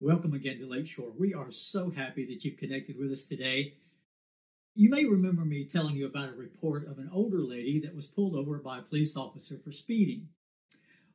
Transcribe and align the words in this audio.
Welcome 0.00 0.32
again 0.32 0.60
to 0.60 0.68
Lakeshore. 0.68 1.10
We 1.18 1.34
are 1.34 1.50
so 1.50 1.90
happy 1.90 2.24
that 2.26 2.44
you've 2.44 2.56
connected 2.56 2.96
with 2.96 3.10
us 3.10 3.24
today. 3.24 3.74
You 4.76 4.90
may 4.90 5.04
remember 5.04 5.44
me 5.44 5.64
telling 5.64 5.96
you 5.96 6.06
about 6.06 6.28
a 6.28 6.36
report 6.36 6.86
of 6.86 6.98
an 6.98 7.10
older 7.12 7.40
lady 7.40 7.80
that 7.80 7.96
was 7.96 8.04
pulled 8.04 8.36
over 8.36 8.58
by 8.58 8.78
a 8.78 8.82
police 8.82 9.16
officer 9.16 9.58
for 9.58 9.72
speeding. 9.72 10.28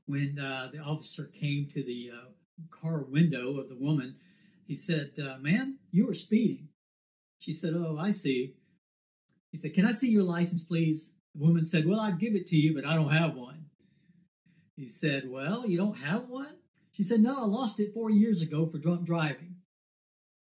When 0.06 0.38
uh, 0.38 0.68
the 0.74 0.80
officer 0.80 1.32
came 1.34 1.68
to 1.68 1.82
the 1.82 2.12
uh, 2.14 2.26
car 2.72 3.06
window 3.06 3.58
of 3.58 3.70
the 3.70 3.78
woman, 3.78 4.18
he 4.68 4.76
said, 4.76 5.12
uh, 5.18 5.38
Ma'am, 5.40 5.80
you 5.94 6.08
were 6.08 6.14
speeding. 6.14 6.68
She 7.40 7.54
said, 7.54 7.72
Oh, 7.74 7.98
I 7.98 8.12
see. 8.12 8.56
He 9.54 9.60
said, 9.60 9.74
Can 9.74 9.86
I 9.86 9.92
see 9.92 10.10
your 10.10 10.24
license, 10.24 10.66
please? 10.66 11.14
The 11.34 11.46
woman 11.46 11.64
said, 11.64 11.86
Well, 11.86 12.02
I'd 12.02 12.20
give 12.20 12.36
it 12.36 12.48
to 12.48 12.58
you, 12.58 12.76
but 12.76 12.86
I 12.86 12.96
don't 12.96 13.14
have 13.14 13.34
one. 13.34 13.68
He 14.76 14.88
said, 14.88 15.30
Well, 15.30 15.66
you 15.70 15.78
don't 15.78 16.00
have 16.00 16.28
one? 16.28 16.58
She 16.94 17.04
said, 17.04 17.20
No, 17.20 17.44
I 17.44 17.46
lost 17.46 17.80
it 17.80 17.94
four 17.94 18.10
years 18.10 18.42
ago 18.42 18.66
for 18.68 18.78
drunk 18.78 19.06
driving. 19.06 19.56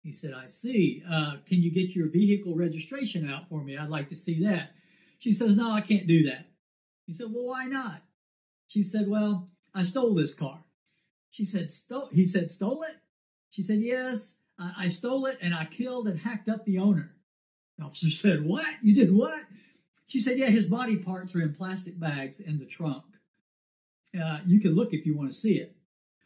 He 0.01 0.11
said, 0.11 0.33
I 0.33 0.47
see. 0.47 1.03
Uh, 1.09 1.35
can 1.45 1.61
you 1.61 1.71
get 1.71 1.95
your 1.95 2.09
vehicle 2.09 2.55
registration 2.55 3.29
out 3.29 3.49
for 3.49 3.61
me? 3.61 3.77
I'd 3.77 3.89
like 3.89 4.09
to 4.09 4.15
see 4.15 4.41
that. 4.45 4.71
She 5.19 5.33
says, 5.33 5.57
No, 5.57 5.71
I 5.71 5.81
can't 5.81 6.07
do 6.07 6.23
that. 6.29 6.47
He 7.05 7.13
said, 7.13 7.27
Well, 7.29 7.47
why 7.47 7.65
not? 7.65 8.01
She 8.67 8.81
said, 8.81 9.09
Well, 9.09 9.49
I 9.75 9.83
stole 9.83 10.15
this 10.15 10.33
car. 10.33 10.63
She 11.29 11.43
said, 11.43 11.69
Stole 11.69 12.09
he 12.11 12.25
said, 12.25 12.49
Stole 12.49 12.83
it? 12.83 12.95
She 13.49 13.61
said, 13.61 13.79
Yes, 13.79 14.35
I, 14.57 14.71
I 14.79 14.87
stole 14.87 15.25
it 15.25 15.37
and 15.41 15.53
I 15.53 15.65
killed 15.65 16.07
and 16.07 16.19
hacked 16.19 16.47
up 16.47 16.63
the 16.63 16.79
owner. 16.79 17.15
The 17.77 17.85
officer 17.85 18.09
said, 18.27 18.45
What? 18.45 18.65
You 18.81 18.95
did 18.95 19.13
what? 19.13 19.43
She 20.07 20.21
said, 20.21 20.37
Yeah, 20.37 20.47
his 20.47 20.67
body 20.67 20.95
parts 20.95 21.35
are 21.35 21.41
in 21.41 21.53
plastic 21.53 21.99
bags 21.99 22.39
in 22.39 22.59
the 22.59 22.65
trunk. 22.65 23.03
Uh, 24.19 24.39
you 24.45 24.61
can 24.61 24.73
look 24.73 24.93
if 24.93 25.05
you 25.05 25.17
want 25.17 25.29
to 25.29 25.35
see 25.35 25.55
it. 25.55 25.75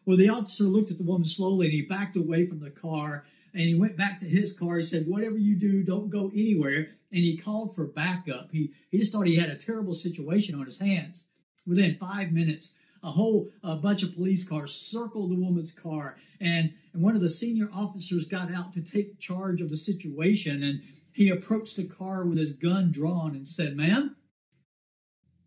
Well, 0.06 0.18
the 0.18 0.30
officer 0.30 0.64
looked 0.64 0.92
at 0.92 0.98
the 0.98 1.04
woman 1.04 1.26
slowly 1.26 1.68
and 1.68 1.74
he 1.74 1.82
backed 1.82 2.16
away 2.16 2.46
from 2.46 2.60
the 2.60 2.70
car 2.70 3.26
and 3.54 3.64
he 3.64 3.76
went 3.76 3.96
back 3.96 4.20
to 4.20 4.26
his 4.26 4.52
car. 4.52 4.78
He 4.78 4.84
said, 4.84 5.06
Whatever 5.08 5.38
you 5.38 5.56
do, 5.56 5.84
don't 5.84 6.10
go 6.10 6.32
anywhere. 6.34 6.90
And 7.12 7.22
he 7.24 7.38
called 7.38 7.76
for 7.76 7.86
backup. 7.86 8.50
He, 8.52 8.72
he 8.90 8.98
just 8.98 9.14
thought 9.14 9.28
he 9.28 9.36
had 9.36 9.50
a 9.50 9.56
terrible 9.56 9.94
situation 9.94 10.56
on 10.56 10.66
his 10.66 10.80
hands. 10.80 11.28
Within 11.68 11.96
five 11.96 12.32
minutes, 12.32 12.74
a 13.04 13.12
whole 13.12 13.50
uh, 13.64 13.76
bunch 13.76 14.02
of 14.02 14.16
police 14.16 14.48
cars 14.48 14.74
circled 14.76 15.30
the 15.30 15.40
woman's 15.40 15.72
car. 15.72 16.18
And, 16.42 16.74
and 16.94 17.04
one 17.04 17.16
of 17.16 17.22
the 17.22 17.30
senior 17.30 17.70
officers 17.74 18.26
got 18.26 18.52
out 18.52 18.74
to 18.74 18.82
take 18.82 19.20
charge 19.20 19.62
of 19.62 19.70
the 19.70 19.78
situation. 19.78 20.64
And 20.64 20.82
he 21.14 21.30
approached 21.30 21.78
the 21.78 21.88
car 21.88 22.26
with 22.26 22.40
his 22.40 22.54
gun 22.54 22.92
drawn 22.92 23.36
and 23.36 23.48
said, 23.48 23.78
Ma'am, 23.78 24.16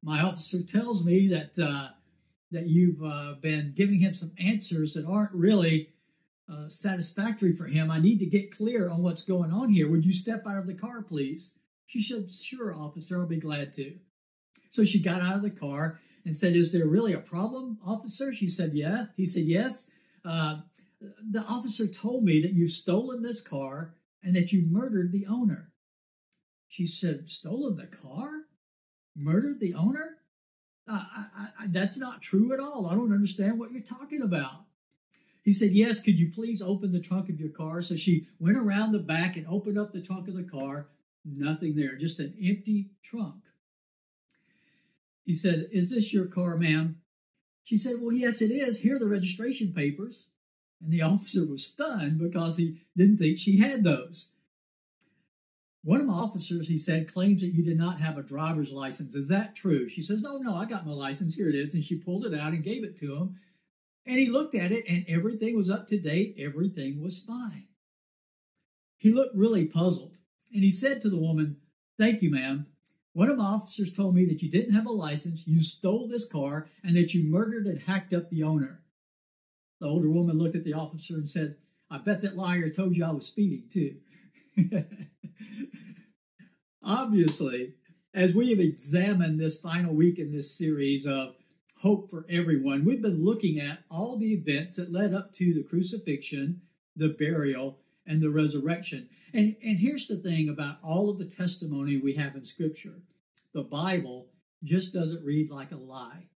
my 0.03 0.23
officer 0.23 0.63
tells 0.63 1.05
me 1.05 1.27
that. 1.29 1.59
Uh, 1.59 1.89
that 2.51 2.67
you've 2.67 3.03
uh, 3.03 3.35
been 3.41 3.73
giving 3.77 4.01
him 4.01 4.13
some 4.13 4.33
answers 4.39 4.95
that 4.95 5.05
aren't 5.07 5.33
really 5.33 5.91
uh, 6.51 6.69
satisfactory 6.69 7.55
for 7.55 7.67
him. 7.67 7.91
I 7.91 7.99
need 7.99 8.19
to 8.21 8.27
get 8.27 8.57
clear 8.57 8.89
on 8.89 9.03
what's 9.03 9.23
going 9.23 9.51
on 9.51 9.71
here. 9.71 9.91
Would 9.91 10.05
you 10.05 10.13
step 10.13 10.45
out 10.47 10.59
of 10.59 10.67
the 10.67 10.75
car, 10.75 11.03
please? 11.03 11.53
She 11.87 12.03
said, 12.03 12.31
Sure, 12.31 12.75
officer, 12.75 13.21
I'll 13.21 13.27
be 13.27 13.37
glad 13.37 13.73
to. 13.75 13.97
So 14.71 14.85
she 14.85 15.01
got 15.01 15.23
out 15.23 15.37
of 15.37 15.43
the 15.43 15.51
car 15.51 16.01
and 16.25 16.37
said, 16.37 16.55
Is 16.55 16.73
there 16.73 16.87
really 16.87 17.13
a 17.13 17.19
problem, 17.19 17.79
officer? 17.85 18.33
She 18.35 18.49
said, 18.49 18.73
Yeah. 18.75 19.07
He 19.17 19.27
said, 19.27 19.43
Yes. 19.43 19.89
Uh, 20.25 20.61
the 21.01 21.43
officer 21.43 21.87
told 21.87 22.25
me 22.25 22.41
that 22.43 22.53
you've 22.53 22.71
stolen 22.71 23.23
this 23.23 23.41
car 23.41 23.95
and 24.23 24.35
that 24.35 24.53
you 24.53 24.67
murdered 24.69 25.13
the 25.13 25.27
owner. 25.27 25.73
She 26.69 26.87
said, 26.87 27.29
Stolen 27.29 27.77
the 27.77 27.87
car? 27.87 28.43
Murdered 29.15 29.61
the 29.61 29.75
owner? 29.75 30.19
I, 30.89 31.27
I, 31.59 31.67
that's 31.69 31.99
not 31.99 32.23
true 32.23 32.53
at 32.53 32.61
all. 32.61 32.87
I 32.87 32.95
don't 32.95 33.13
understand 33.13 33.59
what 33.59 33.73
you're 33.73 33.83
talking 33.83 34.23
about. 34.23 34.67
He 35.43 35.53
said, 35.53 35.71
Yes, 35.71 36.01
could 36.01 36.19
you 36.19 36.31
please 36.31 36.63
open 36.63 36.93
the 36.93 37.01
trunk 37.01 37.29
of 37.29 37.41
your 37.41 37.51
car? 37.51 37.83
So 37.83 37.97
she 37.97 38.27
went 38.39 38.57
around 38.57 38.93
the 38.93 38.99
back 38.99 39.37
and 39.37 39.47
opened 39.47 39.79
up 39.79 39.93
the 39.93 40.01
trunk 40.03 40.29
of 40.29 40.35
the 40.35 40.43
car. 40.43 40.89
Nothing 41.25 41.75
there, 41.75 41.97
just 41.97 42.21
an 42.21 42.35
empty 42.43 42.91
trunk. 43.03 43.43
He 45.25 45.35
said, 45.35 45.67
Is 45.73 45.91
this 45.91 46.13
your 46.13 46.27
car, 46.27 46.57
ma'am? 46.57 47.01
She 47.65 47.77
said, 47.77 47.95
Well, 48.01 48.13
yes, 48.13 48.41
it 48.41 48.51
is. 48.51 48.79
Here 48.79 48.97
are 48.97 49.01
the 49.01 49.09
registration 49.09 49.73
papers. 49.73 50.27
And 50.81 50.93
the 50.93 51.03
officer 51.03 51.41
was 51.49 51.67
stunned 51.67 52.19
because 52.19 52.57
he 52.57 52.81
didn't 52.97 53.19
think 53.19 53.39
she 53.39 53.59
had 53.59 53.83
those. 53.83 54.31
One 55.87 56.01
of 56.01 56.07
my 56.09 56.15
officers, 56.15 56.67
he 56.67 56.79
said, 56.79 57.07
claims 57.07 57.43
that 57.43 57.55
you 57.55 57.63
did 57.63 57.79
not 57.79 58.01
have 58.01 58.19
a 58.19 58.23
driver's 58.23 58.73
license. 58.73 59.15
Is 59.15 59.29
that 59.29 59.55
true? 59.55 59.89
She 59.89 60.03
says, 60.03 60.21
No, 60.21 60.39
no, 60.39 60.57
I 60.57 60.65
got 60.65 60.85
my 60.85 60.93
license. 60.93 61.37
Here 61.37 61.49
it 61.49 61.55
is. 61.55 61.75
And 61.75 61.85
she 61.85 61.97
pulled 61.97 62.27
it 62.27 62.37
out 62.37 62.53
and 62.53 62.65
gave 62.65 62.83
it 62.83 62.97
to 62.97 63.15
him. 63.15 63.37
And 64.05 64.19
he 64.19 64.29
looked 64.29 64.57
at 64.57 64.73
it 64.73 64.85
and 64.89 65.05
everything 65.07 65.55
was 65.55 65.71
up 65.71 65.87
to 65.87 66.01
date. 66.01 66.35
Everything 66.41 67.01
was 67.01 67.21
fine. 67.21 67.69
He 68.97 69.13
looked 69.13 69.37
really 69.37 69.67
puzzled. 69.67 70.17
And 70.53 70.65
he 70.65 70.73
said 70.73 71.01
to 71.03 71.09
the 71.09 71.21
woman, 71.21 71.59
Thank 71.97 72.21
you, 72.21 72.33
ma'am. 72.33 72.67
One 73.13 73.31
of 73.31 73.39
my 73.39 73.45
officers 73.45 73.95
told 73.95 74.17
me 74.17 74.25
that 74.25 74.43
you 74.43 74.51
didn't 74.51 74.75
have 74.75 74.87
a 74.87 74.91
license, 74.91 75.47
you 75.47 75.61
stole 75.61 76.09
this 76.09 76.27
car, 76.27 76.69
and 76.83 76.97
that 76.97 77.15
you 77.15 77.31
murdered 77.31 77.67
and 77.67 77.81
hacked 77.81 78.13
up 78.13 78.29
the 78.29 78.43
owner. 78.43 78.83
The 79.81 79.87
older 79.87 80.11
woman 80.11 80.37
looked 80.37 80.57
at 80.57 80.65
the 80.65 80.75
officer 80.75 81.15
and 81.15 81.31
said, 81.31 81.59
I 81.89 81.99
bet 81.99 82.23
that 82.23 82.35
liar 82.35 82.71
told 82.71 82.97
you 82.97 83.05
I 83.05 83.13
was 83.13 83.27
speeding 83.27 83.69
too. 83.73 83.99
Obviously, 86.83 87.75
as 88.15 88.35
we 88.35 88.51
have 88.51 88.61
examined 88.61 89.39
this 89.39 89.61
final 89.61 89.95
week 89.95 90.19
in 90.19 90.33
this 90.33 90.57
series 90.57 91.07
of 91.07 91.35
Hope 91.83 92.09
for 92.11 92.25
Everyone, 92.29 92.85
we've 92.85 93.03
been 93.03 93.25
looking 93.25 93.61
at 93.61 93.81
all 93.91 94.19
the 94.19 94.33
events 94.33 94.75
that 94.75 94.93
led 94.93 95.13
up 95.13 95.33
to 95.35 95.53
the 95.53 95.63
crucifixion, 95.63 96.63
the 96.95 97.09
burial, 97.09 97.81
and 98.07 98.23
the 98.23 98.31
resurrection. 98.31 99.09
And, 99.35 99.57
and 99.63 99.79
here's 99.79 100.07
the 100.07 100.17
thing 100.17 100.49
about 100.49 100.79
all 100.83 101.11
of 101.11 101.19
the 101.19 101.27
testimony 101.27 101.97
we 101.97 102.15
have 102.15 102.35
in 102.35 102.45
Scripture 102.45 102.95
the 103.53 103.63
Bible 103.63 104.29
just 104.63 104.93
doesn't 104.93 105.25
read 105.25 105.51
like 105.51 105.73
a 105.73 105.77
lie. 105.77 106.29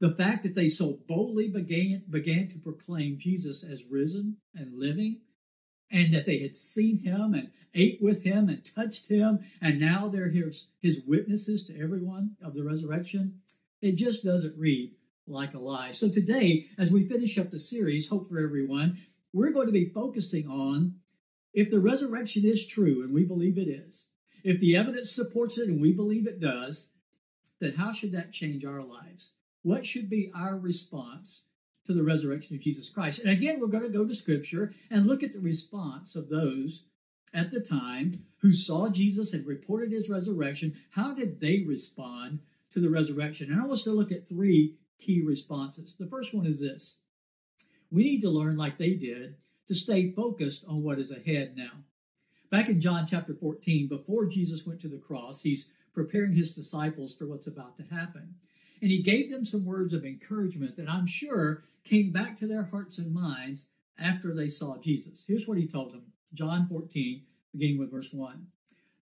The 0.00 0.10
fact 0.10 0.42
that 0.42 0.54
they 0.54 0.68
so 0.68 0.98
boldly 1.06 1.48
began, 1.48 2.02
began 2.10 2.48
to 2.48 2.58
proclaim 2.58 3.18
Jesus 3.18 3.62
as 3.62 3.84
risen 3.88 4.38
and 4.54 4.78
living 4.78 5.20
and 5.90 6.12
that 6.12 6.26
they 6.26 6.38
had 6.38 6.54
seen 6.54 6.98
him 6.98 7.34
and 7.34 7.50
ate 7.74 8.00
with 8.00 8.24
him 8.24 8.48
and 8.48 8.68
touched 8.74 9.08
him, 9.08 9.40
and 9.60 9.80
now 9.80 10.08
they're 10.08 10.28
his, 10.28 10.66
his 10.80 11.02
witnesses 11.06 11.66
to 11.66 11.80
everyone 11.80 12.36
of 12.42 12.54
the 12.54 12.64
resurrection. 12.64 13.40
It 13.80 13.96
just 13.96 14.24
doesn't 14.24 14.58
read 14.58 14.94
like 15.26 15.54
a 15.54 15.58
lie. 15.58 15.92
So 15.92 16.08
today, 16.08 16.66
as 16.76 16.92
we 16.92 17.08
finish 17.08 17.38
up 17.38 17.50
the 17.50 17.58
series, 17.58 18.08
Hope 18.08 18.28
for 18.28 18.38
Everyone, 18.38 18.98
we're 19.32 19.52
going 19.52 19.66
to 19.66 19.72
be 19.72 19.88
focusing 19.88 20.48
on 20.48 20.96
if 21.52 21.70
the 21.70 21.80
resurrection 21.80 22.44
is 22.44 22.66
true, 22.66 23.02
and 23.02 23.12
we 23.12 23.24
believe 23.24 23.58
it 23.58 23.68
is, 23.68 24.06
if 24.42 24.60
the 24.60 24.76
evidence 24.76 25.12
supports 25.12 25.58
it, 25.58 25.68
and 25.68 25.80
we 25.80 25.92
believe 25.92 26.26
it 26.26 26.40
does, 26.40 26.88
then 27.60 27.74
how 27.74 27.92
should 27.92 28.12
that 28.12 28.32
change 28.32 28.64
our 28.64 28.82
lives? 28.82 29.32
What 29.62 29.84
should 29.84 30.08
be 30.08 30.32
our 30.34 30.58
response 30.58 31.44
to 31.90 31.96
the 31.96 32.04
resurrection 32.04 32.54
of 32.54 32.62
Jesus 32.62 32.88
Christ. 32.88 33.18
And 33.18 33.28
again, 33.28 33.58
we're 33.60 33.66
going 33.66 33.84
to 33.84 33.96
go 33.96 34.06
to 34.06 34.14
Scripture 34.14 34.72
and 34.90 35.06
look 35.06 35.24
at 35.24 35.32
the 35.32 35.40
response 35.40 36.14
of 36.14 36.28
those 36.28 36.84
at 37.34 37.50
the 37.50 37.60
time 37.60 38.24
who 38.38 38.52
saw 38.52 38.88
Jesus 38.88 39.32
and 39.32 39.44
reported 39.44 39.90
his 39.90 40.08
resurrection. 40.08 40.74
How 40.90 41.14
did 41.14 41.40
they 41.40 41.64
respond 41.66 42.40
to 42.72 42.80
the 42.80 42.90
resurrection? 42.90 43.50
And 43.50 43.60
I 43.60 43.62
want 43.62 43.72
us 43.72 43.82
to 43.84 43.90
look 43.90 44.12
at 44.12 44.28
three 44.28 44.76
key 45.00 45.20
responses. 45.20 45.94
The 45.98 46.06
first 46.06 46.32
one 46.32 46.46
is 46.46 46.60
this 46.60 46.98
we 47.90 48.04
need 48.04 48.20
to 48.20 48.30
learn, 48.30 48.56
like 48.56 48.78
they 48.78 48.94
did, 48.94 49.34
to 49.66 49.74
stay 49.74 50.12
focused 50.12 50.64
on 50.68 50.84
what 50.84 51.00
is 51.00 51.10
ahead 51.10 51.56
now. 51.56 51.72
Back 52.50 52.68
in 52.68 52.80
John 52.80 53.06
chapter 53.08 53.34
14, 53.34 53.88
before 53.88 54.26
Jesus 54.26 54.64
went 54.64 54.80
to 54.82 54.88
the 54.88 54.98
cross, 54.98 55.40
he's 55.42 55.70
preparing 55.92 56.34
his 56.34 56.54
disciples 56.54 57.16
for 57.16 57.26
what's 57.26 57.48
about 57.48 57.76
to 57.78 57.94
happen. 57.94 58.34
And 58.80 58.90
he 58.90 59.02
gave 59.02 59.30
them 59.30 59.44
some 59.44 59.64
words 59.64 59.92
of 59.92 60.04
encouragement 60.04 60.76
that 60.76 60.88
I'm 60.88 61.06
sure 61.06 61.64
came 61.84 62.12
back 62.12 62.36
to 62.38 62.46
their 62.46 62.64
hearts 62.64 62.98
and 62.98 63.12
minds 63.12 63.66
after 63.98 64.34
they 64.34 64.48
saw 64.48 64.78
Jesus. 64.78 65.24
Here's 65.26 65.46
what 65.46 65.58
he 65.58 65.66
told 65.66 65.92
them 65.92 66.12
John 66.32 66.66
14, 66.68 67.22
beginning 67.52 67.78
with 67.78 67.90
verse 67.90 68.08
1. 68.12 68.46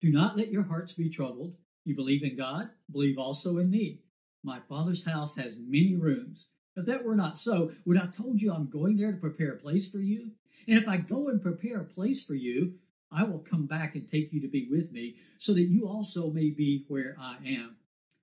Do 0.00 0.12
not 0.12 0.37
let 0.37 0.50
your 0.50 0.65
hearts 0.65 0.93
be 0.93 1.09
troubled. 1.09 1.55
You 1.85 1.94
believe 1.94 2.23
in 2.23 2.37
God, 2.37 2.67
believe 2.91 3.19
also 3.19 3.59
in 3.59 3.71
me. 3.71 4.00
My 4.43 4.61
Father's 4.69 5.05
house 5.05 5.37
has 5.37 5.59
many 5.59 5.97
rooms. 5.97 6.49
If 6.76 6.87
that 6.87 7.05
were 7.05 7.17
not 7.17 7.37
so, 7.37 7.71
would 7.87 7.97
I 7.97 8.03
have 8.03 8.17
told 8.17 8.41
you 8.41 8.53
I'm 8.53 8.69
going 8.69 8.97
there 8.97 9.12
to 9.12 9.19
prepare 9.19 9.53
a 9.53 9.59
place 9.59 9.88
for 9.88 9.99
you? 9.99 10.32
And 10.67 10.79
if 10.79 10.88
I 10.88 10.97
go 10.99 11.29
and 11.29 11.41
prepare 11.41 11.81
a 11.81 11.85
place 11.85 12.25
for 12.25 12.35
you, 12.35 12.75
I 13.12 13.25
will 13.25 13.38
come 13.38 13.67
back 13.67 13.94
and 13.94 14.09
take 14.09 14.32
you 14.32 14.41
to 14.41 14.49
be 14.49 14.67
with 14.69 14.91
me, 14.91 15.17
so 15.38 15.55
that 15.55 15.62
you 15.62 15.87
also 15.87 16.31
may 16.31 16.50
be 16.50 16.85
where 16.88 17.17
I 17.19 17.37
am. 17.47 17.77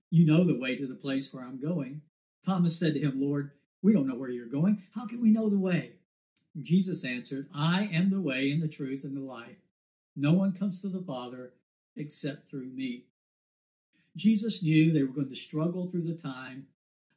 You 0.09 0.25
know 0.25 0.43
the 0.43 0.59
way 0.59 0.75
to 0.75 0.85
the 0.85 0.95
place 0.95 1.33
where 1.33 1.45
I'm 1.45 1.61
going. 1.61 2.01
Thomas 2.45 2.77
said 2.77 2.95
to 2.95 2.99
him, 2.99 3.21
Lord, 3.21 3.51
we 3.81 3.93
don't 3.93 4.07
know 4.07 4.15
where 4.15 4.29
you're 4.29 4.45
going. 4.45 4.83
How 4.95 5.07
can 5.07 5.21
we 5.21 5.31
know 5.31 5.49
the 5.49 5.59
way? 5.59 5.93
Jesus 6.61 7.05
answered, 7.05 7.47
I 7.55 7.89
am 7.91 8.09
the 8.09 8.21
way 8.21 8.51
and 8.51 8.61
the 8.61 8.67
truth 8.67 9.03
and 9.03 9.15
the 9.15 9.21
life. 9.21 9.57
No 10.15 10.33
one 10.33 10.51
comes 10.51 10.81
to 10.81 10.89
the 10.89 11.01
Father 11.01 11.53
except 11.95 12.49
through 12.49 12.67
me. 12.67 13.05
Jesus 14.15 14.61
knew 14.61 14.91
they 14.91 15.03
were 15.03 15.13
going 15.13 15.29
to 15.29 15.35
struggle 15.35 15.87
through 15.87 16.03
the 16.03 16.21
time 16.21 16.67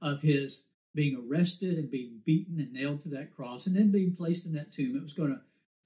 of 0.00 0.20
his 0.20 0.66
being 0.94 1.16
arrested 1.28 1.76
and 1.76 1.90
being 1.90 2.20
beaten 2.24 2.60
and 2.60 2.72
nailed 2.72 3.00
to 3.00 3.08
that 3.08 3.34
cross 3.34 3.66
and 3.66 3.74
then 3.74 3.90
being 3.90 4.14
placed 4.14 4.46
in 4.46 4.52
that 4.52 4.72
tomb. 4.72 4.96
It 4.96 5.02
was 5.02 5.12
going 5.12 5.34
to 5.34 5.40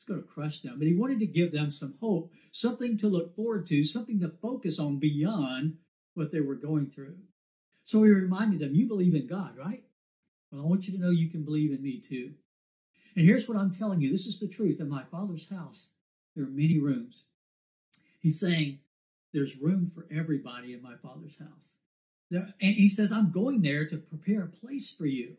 going 0.08 0.22
to 0.22 0.26
crush 0.26 0.60
them. 0.60 0.76
But 0.78 0.88
he 0.88 0.94
wanted 0.94 1.20
to 1.20 1.26
give 1.26 1.52
them 1.52 1.70
some 1.70 1.94
hope, 2.00 2.32
something 2.50 2.96
to 2.98 3.08
look 3.08 3.36
forward 3.36 3.66
to, 3.66 3.84
something 3.84 4.18
to 4.20 4.32
focus 4.42 4.78
on 4.78 4.98
beyond 4.98 5.76
what 6.14 6.32
they 6.32 6.40
were 6.40 6.56
going 6.56 6.88
through. 6.90 7.16
So 7.84 8.02
he 8.02 8.10
reminded 8.10 8.60
them, 8.60 8.74
You 8.74 8.88
believe 8.88 9.14
in 9.14 9.26
God, 9.26 9.56
right? 9.56 9.84
Well, 10.50 10.62
I 10.62 10.66
want 10.66 10.86
you 10.86 10.94
to 10.94 11.00
know 11.00 11.10
you 11.10 11.28
can 11.28 11.44
believe 11.44 11.72
in 11.72 11.82
me 11.82 12.00
too. 12.00 12.32
And 13.14 13.26
here's 13.26 13.48
what 13.48 13.58
I'm 13.58 13.74
telling 13.74 14.00
you 14.00 14.10
this 14.10 14.26
is 14.26 14.38
the 14.38 14.48
truth. 14.48 14.80
In 14.80 14.88
my 14.88 15.02
Father's 15.10 15.50
house, 15.50 15.90
there 16.34 16.44
are 16.44 16.50
many 16.50 16.78
rooms. 16.78 17.24
He's 18.20 18.40
saying, 18.40 18.78
There's 19.32 19.60
room 19.60 19.90
for 19.94 20.06
everybody 20.10 20.72
in 20.72 20.82
my 20.82 20.94
Father's 21.02 21.38
house. 21.38 21.74
There, 22.30 22.54
and 22.60 22.74
he 22.74 22.88
says, 22.88 23.12
I'm 23.12 23.30
going 23.30 23.62
there 23.62 23.86
to 23.86 23.96
prepare 23.96 24.44
a 24.44 24.48
place 24.48 24.94
for 24.94 25.06
you. 25.06 25.36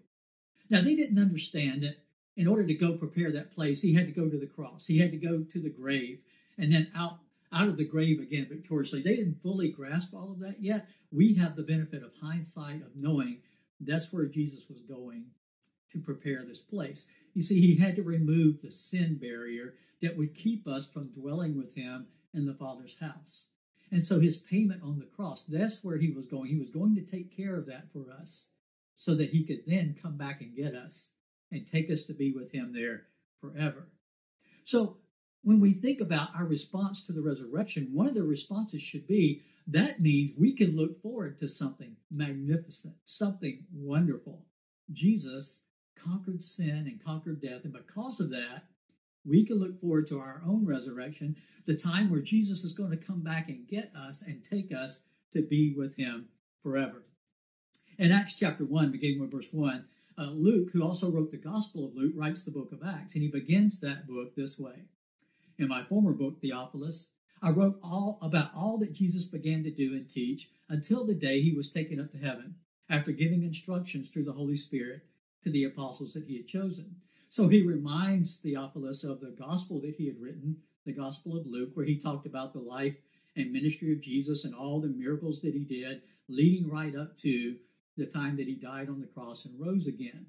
Now, 0.69 0.81
they 0.81 0.95
didn't 0.95 1.21
understand 1.21 1.83
that 1.83 1.97
in 2.35 2.47
order 2.47 2.65
to 2.65 2.73
go 2.73 2.93
prepare 2.93 3.31
that 3.31 3.53
place, 3.53 3.81
he 3.81 3.93
had 3.95 4.05
to 4.05 4.11
go 4.11 4.29
to 4.29 4.37
the 4.37 4.47
cross. 4.47 4.85
He 4.87 4.99
had 4.99 5.11
to 5.11 5.17
go 5.17 5.43
to 5.43 5.59
the 5.59 5.69
grave 5.69 6.21
and 6.57 6.71
then 6.71 6.91
out, 6.95 7.19
out 7.51 7.67
of 7.67 7.77
the 7.77 7.85
grave 7.85 8.19
again 8.19 8.47
victoriously. 8.49 9.01
They 9.01 9.15
didn't 9.15 9.41
fully 9.41 9.69
grasp 9.69 10.13
all 10.13 10.31
of 10.31 10.39
that 10.39 10.57
yet. 10.61 10.87
We 11.11 11.35
have 11.35 11.55
the 11.55 11.63
benefit 11.63 12.03
of 12.03 12.11
hindsight 12.21 12.81
of 12.81 12.95
knowing 12.95 13.39
that's 13.79 14.11
where 14.11 14.25
Jesus 14.25 14.69
was 14.69 14.81
going 14.81 15.25
to 15.91 15.99
prepare 15.99 16.43
this 16.43 16.61
place. 16.61 17.05
You 17.33 17.41
see, 17.41 17.61
he 17.61 17.75
had 17.77 17.95
to 17.95 18.03
remove 18.03 18.61
the 18.61 18.71
sin 18.71 19.17
barrier 19.21 19.75
that 20.01 20.17
would 20.17 20.35
keep 20.35 20.67
us 20.67 20.87
from 20.87 21.11
dwelling 21.11 21.57
with 21.57 21.75
him 21.75 22.07
in 22.33 22.45
the 22.45 22.53
Father's 22.53 22.95
house. 22.99 23.45
And 23.91 24.03
so 24.03 24.19
his 24.19 24.37
payment 24.37 24.83
on 24.83 24.99
the 24.99 25.05
cross, 25.05 25.45
that's 25.45 25.83
where 25.83 25.97
he 25.97 26.11
was 26.11 26.27
going. 26.27 26.49
He 26.49 26.59
was 26.59 26.69
going 26.69 26.95
to 26.95 27.01
take 27.01 27.35
care 27.35 27.57
of 27.57 27.65
that 27.67 27.91
for 27.91 28.11
us 28.11 28.45
so 28.95 29.15
that 29.15 29.31
he 29.31 29.43
could 29.43 29.61
then 29.65 29.95
come 29.99 30.17
back 30.17 30.41
and 30.41 30.55
get 30.55 30.75
us 30.75 31.07
and 31.51 31.65
take 31.65 31.89
us 31.89 32.03
to 32.03 32.13
be 32.13 32.31
with 32.31 32.51
him 32.51 32.73
there 32.73 33.07
forever. 33.41 33.87
So 34.63 34.97
when 35.43 35.59
we 35.59 35.73
think 35.73 36.01
about 36.01 36.29
our 36.37 36.45
response 36.45 37.03
to 37.05 37.13
the 37.13 37.21
resurrection, 37.21 37.89
one 37.93 38.07
of 38.07 38.13
the 38.13 38.23
responses 38.23 38.81
should 38.81 39.07
be 39.07 39.41
that 39.69 39.99
means 39.99 40.31
we 40.37 40.53
can 40.53 40.75
look 40.75 41.01
forward 41.01 41.37
to 41.39 41.47
something 41.47 41.95
magnificent, 42.09 42.95
something 43.05 43.65
wonderful. 43.71 44.45
Jesus 44.91 45.59
conquered 45.95 46.41
sin 46.41 46.87
and 46.87 47.03
conquered 47.03 47.41
death, 47.41 47.63
and 47.63 47.73
because 47.73 48.19
of 48.19 48.31
that, 48.31 48.63
we 49.25 49.45
can 49.45 49.59
look 49.59 49.79
forward 49.79 50.07
to 50.07 50.17
our 50.17 50.41
own 50.45 50.65
resurrection, 50.65 51.35
the 51.65 51.75
time 51.75 52.09
where 52.09 52.21
Jesus 52.21 52.63
is 52.63 52.73
going 52.73 52.91
to 52.91 52.97
come 52.97 53.21
back 53.21 53.47
and 53.49 53.67
get 53.67 53.91
us 53.95 54.21
and 54.25 54.43
take 54.43 54.73
us 54.73 55.01
to 55.33 55.43
be 55.43 55.73
with 55.77 55.95
him 55.97 56.29
forever. 56.63 57.03
In 57.97 58.11
Acts 58.11 58.33
chapter 58.33 58.65
1, 58.65 58.91
beginning 58.91 59.19
with 59.19 59.31
verse 59.31 59.49
1, 59.51 59.85
uh, 60.17 60.31
Luke, 60.31 60.69
who 60.73 60.83
also 60.83 61.11
wrote 61.11 61.31
the 61.31 61.37
Gospel 61.37 61.85
of 61.85 61.95
Luke, 61.95 62.13
writes 62.15 62.41
the 62.41 62.51
book 62.51 62.71
of 62.71 62.81
Acts, 62.83 63.13
and 63.13 63.21
he 63.21 63.29
begins 63.29 63.79
that 63.79 64.07
book 64.07 64.35
this 64.35 64.57
way. 64.57 64.85
In 65.57 65.67
my 65.67 65.83
former 65.83 66.13
book, 66.13 66.41
Theophilus, 66.41 67.09
I 67.41 67.51
wrote 67.51 67.79
all 67.81 68.19
about 68.21 68.51
all 68.55 68.77
that 68.79 68.93
Jesus 68.93 69.25
began 69.25 69.63
to 69.63 69.71
do 69.71 69.93
and 69.93 70.09
teach 70.09 70.49
until 70.67 71.05
the 71.05 71.13
day 71.13 71.41
he 71.41 71.53
was 71.53 71.69
taken 71.69 71.99
up 71.99 72.11
to 72.11 72.17
heaven, 72.17 72.55
after 72.89 73.11
giving 73.11 73.43
instructions 73.43 74.09
through 74.09 74.25
the 74.25 74.33
Holy 74.33 74.55
Spirit 74.55 75.03
to 75.43 75.49
the 75.49 75.63
apostles 75.63 76.13
that 76.13 76.25
he 76.25 76.37
had 76.37 76.47
chosen. 76.47 76.95
So 77.29 77.47
he 77.47 77.61
reminds 77.61 78.37
Theophilus 78.37 79.03
of 79.03 79.21
the 79.21 79.31
gospel 79.31 79.79
that 79.81 79.95
he 79.95 80.07
had 80.07 80.19
written, 80.19 80.57
the 80.85 80.93
Gospel 80.93 81.37
of 81.37 81.45
Luke, 81.45 81.71
where 81.75 81.85
he 81.85 81.97
talked 81.97 82.25
about 82.25 82.53
the 82.53 82.59
life 82.59 82.95
and 83.35 83.53
ministry 83.53 83.93
of 83.93 84.01
Jesus 84.01 84.43
and 84.43 84.55
all 84.55 84.81
the 84.81 84.87
miracles 84.87 85.41
that 85.41 85.53
he 85.53 85.63
did, 85.63 86.01
leading 86.27 86.69
right 86.69 86.95
up 86.95 87.17
to 87.19 87.55
the 87.95 88.05
time 88.05 88.35
that 88.37 88.47
he 88.47 88.55
died 88.55 88.89
on 88.89 88.99
the 88.99 89.07
cross 89.07 89.45
and 89.45 89.59
rose 89.59 89.87
again. 89.87 90.25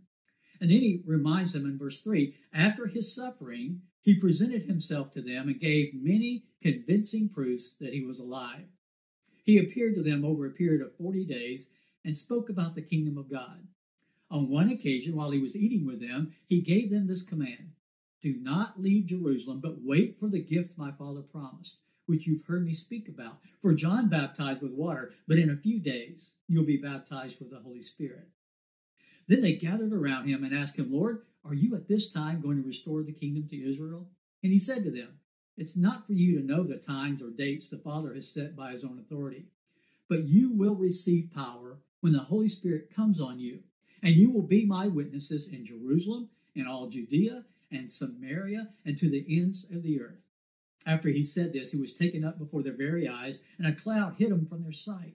And 0.60 0.70
then 0.70 0.80
he 0.80 1.02
reminds 1.06 1.52
them 1.52 1.64
in 1.64 1.78
verse 1.78 1.98
3 2.00 2.34
after 2.52 2.86
his 2.86 3.14
suffering, 3.14 3.82
he 4.02 4.18
presented 4.18 4.62
himself 4.62 5.10
to 5.12 5.22
them 5.22 5.48
and 5.48 5.58
gave 5.58 5.94
many 5.94 6.44
convincing 6.62 7.28
proofs 7.28 7.74
that 7.80 7.94
he 7.94 8.04
was 8.04 8.18
alive. 8.18 8.66
He 9.44 9.58
appeared 9.58 9.94
to 9.96 10.02
them 10.02 10.24
over 10.24 10.46
a 10.46 10.50
period 10.50 10.82
of 10.82 10.96
40 10.96 11.24
days 11.24 11.70
and 12.04 12.16
spoke 12.16 12.48
about 12.48 12.74
the 12.74 12.82
kingdom 12.82 13.16
of 13.18 13.30
God. 13.30 13.66
On 14.30 14.48
one 14.48 14.70
occasion, 14.70 15.16
while 15.16 15.30
he 15.30 15.40
was 15.40 15.56
eating 15.56 15.84
with 15.84 16.00
them, 16.00 16.32
he 16.46 16.60
gave 16.60 16.90
them 16.90 17.06
this 17.06 17.22
command 17.22 17.72
Do 18.22 18.36
not 18.40 18.80
leave 18.80 19.06
Jerusalem, 19.06 19.60
but 19.60 19.82
wait 19.82 20.18
for 20.18 20.28
the 20.28 20.42
gift 20.42 20.78
my 20.78 20.92
father 20.92 21.22
promised, 21.22 21.78
which 22.06 22.26
you've 22.26 22.44
heard 22.46 22.64
me 22.64 22.74
speak 22.74 23.08
about. 23.08 23.38
For 23.60 23.74
John 23.74 24.08
baptized 24.08 24.62
with 24.62 24.72
water, 24.72 25.12
but 25.26 25.38
in 25.38 25.50
a 25.50 25.56
few 25.56 25.80
days 25.80 26.34
you'll 26.46 26.64
be 26.64 26.76
baptized 26.76 27.40
with 27.40 27.50
the 27.50 27.60
Holy 27.60 27.82
Spirit. 27.82 28.28
Then 29.30 29.42
they 29.42 29.52
gathered 29.52 29.92
around 29.92 30.26
him 30.26 30.42
and 30.42 30.52
asked 30.52 30.76
him, 30.76 30.92
Lord, 30.92 31.22
are 31.44 31.54
you 31.54 31.76
at 31.76 31.86
this 31.86 32.12
time 32.12 32.40
going 32.40 32.56
to 32.60 32.66
restore 32.66 33.04
the 33.04 33.12
kingdom 33.12 33.46
to 33.46 33.64
Israel? 33.64 34.08
And 34.42 34.52
he 34.52 34.58
said 34.58 34.82
to 34.82 34.90
them, 34.90 35.20
It's 35.56 35.76
not 35.76 36.04
for 36.04 36.14
you 36.14 36.36
to 36.36 36.44
know 36.44 36.64
the 36.64 36.78
times 36.78 37.22
or 37.22 37.30
dates 37.30 37.68
the 37.68 37.78
Father 37.78 38.12
has 38.14 38.28
set 38.28 38.56
by 38.56 38.72
his 38.72 38.82
own 38.82 38.98
authority, 38.98 39.44
but 40.08 40.24
you 40.24 40.52
will 40.52 40.74
receive 40.74 41.32
power 41.32 41.78
when 42.00 42.12
the 42.12 42.18
Holy 42.18 42.48
Spirit 42.48 42.92
comes 42.92 43.20
on 43.20 43.38
you 43.38 43.60
and 44.02 44.16
you 44.16 44.32
will 44.32 44.42
be 44.42 44.66
my 44.66 44.88
witnesses 44.88 45.48
in 45.52 45.64
Jerusalem, 45.64 46.30
in 46.56 46.66
all 46.66 46.88
Judea 46.88 47.44
and 47.70 47.88
Samaria, 47.88 48.70
and 48.84 48.98
to 48.98 49.08
the 49.08 49.24
ends 49.28 49.64
of 49.72 49.84
the 49.84 50.00
earth. 50.00 50.18
After 50.84 51.08
he 51.08 51.22
said 51.22 51.52
this, 51.52 51.70
he 51.70 51.80
was 51.80 51.94
taken 51.94 52.24
up 52.24 52.36
before 52.36 52.64
their 52.64 52.76
very 52.76 53.06
eyes, 53.06 53.42
and 53.58 53.68
a 53.68 53.72
cloud 53.72 54.16
hid 54.18 54.32
him 54.32 54.46
from 54.46 54.64
their 54.64 54.72
sight. 54.72 55.14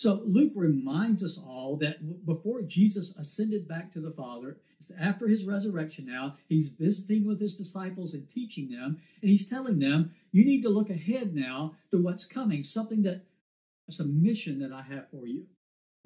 So 0.00 0.22
Luke 0.24 0.52
reminds 0.54 1.22
us 1.22 1.38
all 1.46 1.76
that 1.82 2.24
before 2.24 2.62
Jesus 2.62 3.18
ascended 3.18 3.68
back 3.68 3.92
to 3.92 4.00
the 4.00 4.10
Father, 4.10 4.56
after 4.98 5.28
his 5.28 5.44
resurrection 5.44 6.06
now, 6.06 6.38
he's 6.48 6.70
visiting 6.70 7.26
with 7.26 7.38
his 7.38 7.54
disciples 7.54 8.14
and 8.14 8.26
teaching 8.26 8.70
them, 8.70 8.96
and 9.20 9.30
he's 9.30 9.46
telling 9.46 9.78
them, 9.78 10.14
you 10.32 10.46
need 10.46 10.62
to 10.62 10.70
look 10.70 10.88
ahead 10.88 11.34
now 11.34 11.74
to 11.90 12.02
what's 12.02 12.24
coming, 12.24 12.64
something 12.64 13.02
that 13.02 13.26
it's 13.88 14.00
a 14.00 14.04
mission 14.04 14.58
that 14.60 14.72
I 14.72 14.80
have 14.80 15.10
for 15.10 15.26
you, 15.26 15.44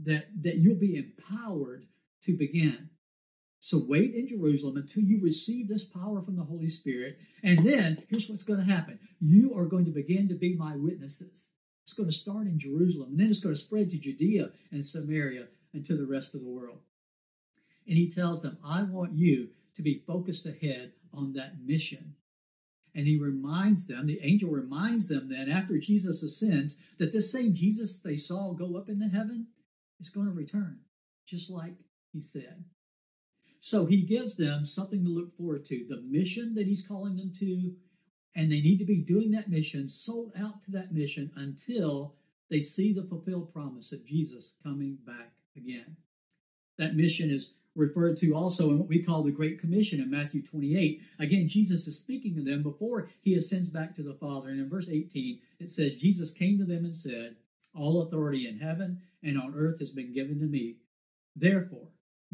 that, 0.01 0.25
that 0.43 0.57
you'll 0.57 0.75
be 0.75 0.97
empowered 0.97 1.87
to 2.25 2.37
begin. 2.37 2.91
So 3.61 3.81
wait 3.87 4.13
in 4.13 4.27
Jerusalem 4.27 4.77
until 4.77 5.05
you 5.05 5.23
receive 5.23 5.69
this 5.69 5.85
power 5.85 6.21
from 6.21 6.35
the 6.35 6.43
Holy 6.43 6.69
Spirit. 6.69 7.19
And 7.45 7.61
then 7.61 7.99
here's 8.09 8.29
what's 8.29 8.43
going 8.43 8.59
to 8.59 8.73
happen. 8.73 8.99
You 9.21 9.55
are 9.57 9.67
going 9.67 9.85
to 9.85 9.93
begin 9.93 10.29
to 10.31 10.35
be 10.35 10.57
my 10.57 10.75
witnesses. 10.75 11.47
It's 11.85 11.95
going 11.95 12.09
to 12.09 12.15
start 12.15 12.47
in 12.47 12.59
Jerusalem, 12.59 13.11
and 13.11 13.21
then 13.21 13.31
it's 13.31 13.41
going 13.41 13.55
to 13.55 13.61
spread 13.61 13.91
to 13.91 13.99
Judea 13.99 14.51
and 14.71 14.85
Samaria 14.85 15.49
and 15.73 15.85
to 15.85 15.97
the 15.97 16.07
rest 16.07 16.35
of 16.35 16.41
the 16.41 16.49
world. 16.49 16.81
And 17.87 17.99
he 17.99 18.11
tells 18.11 18.43
them, 18.43 18.59
I 18.67 18.85
want 18.85 19.13
you 19.13 19.51
to 19.77 19.83
be 19.83 20.03
focused 20.07 20.47
ahead 20.47 20.93
on 21.13 21.35
that 21.35 21.61
mission. 21.63 22.15
And 22.95 23.07
he 23.07 23.19
reminds 23.19 23.87
them, 23.87 24.07
the 24.07 24.21
angel 24.23 24.51
reminds 24.51 25.09
them 25.09 25.29
then, 25.29 25.51
after 25.51 25.79
Jesus 25.79 26.23
ascends, 26.23 26.79
that 26.99 27.13
this 27.13 27.31
same 27.31 27.55
Jesus 27.55 27.97
they 27.97 28.17
saw 28.17 28.53
go 28.53 28.77
up 28.77 28.89
into 28.89 29.09
heaven 29.09 29.49
is 30.01 30.09
going 30.09 30.27
to 30.27 30.33
return, 30.33 30.81
just 31.27 31.51
like 31.51 31.75
he 32.13 32.21
said. 32.21 32.65
So 33.61 33.87
he 33.87 34.03
gives 34.03 34.37
them 34.37 34.65
something 34.65 35.03
to 35.05 35.11
look 35.11 35.37
forward 35.37 35.65
to 35.67 35.87
the 35.89 36.03
mission 36.03 36.55
that 36.55 36.67
he's 36.67 36.87
calling 36.87 37.17
them 37.17 37.33
to, 37.41 37.75
and 38.35 38.51
they 38.51 38.61
need 38.61 38.79
to 38.79 38.85
be 38.85 38.97
doing 38.97 39.31
that 39.33 39.49
mission, 39.49 39.89
sold 39.89 40.33
out 40.39 40.63
to 40.63 40.71
that 40.73 40.93
mission 40.93 41.31
until 41.37 42.15
they 42.51 42.61
see 42.61 42.93
the 42.93 43.05
fulfilled 43.05 43.53
promise 43.53 43.93
of 43.93 44.07
Jesus 44.07 44.55
coming 44.63 44.99
back 45.07 45.33
again. 45.57 45.97
That 46.79 46.97
mission 46.97 47.31
is 47.31 47.55
referred 47.77 48.17
to 48.19 48.33
also 48.33 48.71
in 48.71 48.79
what 48.79 48.89
we 48.89 49.03
call 49.03 49.23
the 49.23 49.33
Great 49.33 49.59
Commission 49.59 50.01
in 50.01 50.11
Matthew 50.11 50.43
28. 50.43 51.03
Again, 51.19 51.49
Jesus 51.49 51.87
is 51.87 51.97
speaking 51.97 52.35
to 52.37 52.43
them 52.43 52.63
before 52.63 53.09
he 53.21 53.35
ascends 53.35 53.69
back 53.69 53.97
to 53.97 54.03
the 54.03 54.15
Father. 54.15 54.49
And 54.49 54.61
in 54.61 54.69
verse 54.69 54.89
18, 54.89 55.41
it 55.59 55.71
says, 55.71 55.97
Jesus 55.97 56.31
came 56.31 56.59
to 56.59 56.65
them 56.65 56.85
and 56.85 56.95
said, 56.95 57.37
All 57.75 58.03
authority 58.03 58.47
in 58.47 58.59
heaven 58.59 59.03
and 59.23 59.41
on 59.41 59.55
earth 59.57 59.81
has 59.81 59.91
been 59.91 60.13
given 60.13 60.39
to 60.41 60.47
me. 60.47 60.77
Therefore, 61.35 61.89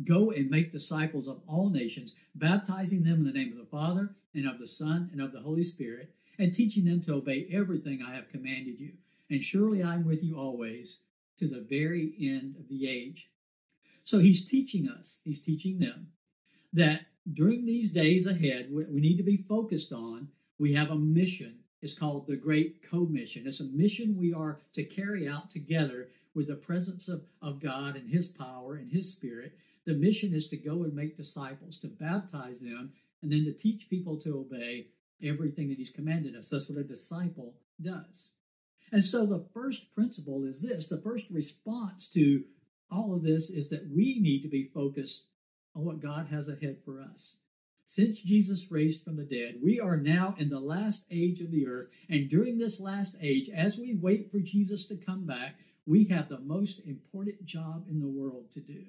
Go 0.05 0.31
and 0.31 0.51
make 0.51 0.73
disciples 0.73 1.29
of 1.29 1.43
all 1.47 1.69
nations, 1.69 2.15
baptizing 2.35 3.03
them 3.03 3.19
in 3.19 3.25
the 3.25 3.33
name 3.33 3.53
of 3.53 3.59
the 3.59 3.65
Father 3.65 4.15
and 4.35 4.49
of 4.49 4.59
the 4.59 4.67
Son 4.67 5.09
and 5.13 5.21
of 5.21 5.33
the 5.33 5.41
Holy 5.41 5.65
Spirit, 5.65 6.15
and 6.39 6.53
teaching 6.53 6.85
them 6.85 7.01
to 7.03 7.15
obey 7.15 7.49
everything 7.51 8.03
I 8.03 8.15
have 8.15 8.29
commanded 8.29 8.81
you. 8.81 8.93
And 9.29 9.43
surely 9.43 9.83
I'm 9.83 10.05
with 10.05 10.23
you 10.23 10.37
always 10.39 11.01
to 11.39 11.47
the 11.47 11.61
very 11.61 12.15
end 12.21 12.57
of 12.59 12.69
the 12.69 12.89
age. 12.89 13.31
So 14.05 14.19
he's 14.19 14.49
teaching 14.49 14.89
us, 14.89 15.19
he's 15.25 15.43
teaching 15.43 15.79
them 15.79 16.09
that 16.73 17.07
during 17.31 17.65
these 17.65 17.91
days 17.91 18.27
ahead, 18.27 18.69
we 18.71 19.01
need 19.01 19.17
to 19.17 19.23
be 19.23 19.37
focused 19.37 19.93
on. 19.93 20.29
We 20.59 20.75
have 20.75 20.91
a 20.91 20.97
mission. 20.97 21.61
It's 21.83 21.95
called 21.99 22.27
the 22.27 22.37
Great 22.37 22.83
Commission. 22.83 23.47
It's 23.47 23.61
a 23.61 23.65
mission 23.65 24.17
we 24.17 24.33
are 24.33 24.61
to 24.75 24.85
carry 24.85 25.29
out 25.29 25.51
together 25.51 26.09
with 26.35 26.49
the 26.49 26.55
presence 26.55 27.09
of, 27.09 27.23
of 27.43 27.61
God 27.61 27.97
and 27.97 28.11
His 28.11 28.29
power 28.29 28.75
and 28.75 28.91
His 28.91 29.13
Spirit. 29.13 29.57
The 29.87 29.95
mission 29.95 30.35
is 30.35 30.49
to 30.49 30.57
go 30.57 30.83
and 30.85 30.95
make 30.95 31.17
disciples, 31.17 31.79
to 31.79 31.89
baptize 31.89 32.61
them, 32.61 32.93
and 33.23 33.31
then 33.31 33.45
to 33.45 33.53
teach 33.53 33.89
people 33.91 34.17
to 34.19 34.39
obey 34.39 34.89
everything 35.23 35.69
that 35.69 35.79
He's 35.79 35.91
commanded 35.91 36.35
us. 36.35 36.49
That's 36.49 36.69
what 36.69 36.79
a 36.79 36.85
disciple 36.85 37.55
does. 37.81 38.31
And 38.93 39.05
so 39.05 39.27
the 39.27 39.47
first 39.55 39.95
principle 39.95 40.45
is 40.45 40.61
this 40.61 40.89
the 40.89 41.01
first 41.01 41.27
response 41.31 42.09
to 42.15 42.45
all 42.91 43.15
of 43.15 43.23
this 43.23 43.51
is 43.51 43.71
that 43.71 43.89
we 43.95 44.19
need 44.19 44.43
to 44.43 44.49
be 44.49 44.71
focused 44.75 45.27
on 45.77 45.85
what 45.85 46.01
God 46.01 46.27
has 46.29 46.49
ahead 46.49 46.79
for 46.85 47.01
us. 47.01 47.37
Since 47.85 48.21
Jesus 48.21 48.71
raised 48.71 49.05
from 49.05 49.17
the 49.17 49.25
dead, 49.25 49.57
we 49.63 49.81
are 49.81 49.97
now 49.97 50.35
in 50.39 50.49
the 50.49 50.61
last 50.61 51.07
age 51.11 51.41
of 51.41 51.51
the 51.51 51.67
earth. 51.67 51.89
And 52.09 52.29
during 52.29 52.59
this 52.59 52.79
last 52.79 53.17
age, 53.21 53.49
as 53.49 53.79
we 53.79 53.99
wait 54.01 54.31
for 54.31 54.41
Jesus 54.41 54.87
to 54.89 54.97
come 54.97 55.27
back, 55.27 55.57
we 55.87 56.05
have 56.05 56.29
the 56.29 56.39
most 56.39 56.81
important 56.87 57.45
job 57.45 57.87
in 57.89 58.01
the 58.01 58.09
world 58.09 58.51
to 58.53 58.61
do. 58.61 58.85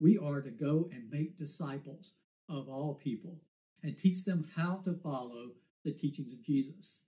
We 0.00 0.18
are 0.18 0.42
to 0.42 0.50
go 0.50 0.88
and 0.92 1.10
make 1.10 1.38
disciples 1.38 2.12
of 2.48 2.68
all 2.68 2.94
people 2.94 3.38
and 3.82 3.96
teach 3.96 4.24
them 4.24 4.48
how 4.56 4.82
to 4.84 4.94
follow 4.94 5.52
the 5.84 5.92
teachings 5.92 6.32
of 6.32 6.42
Jesus. 6.42 6.98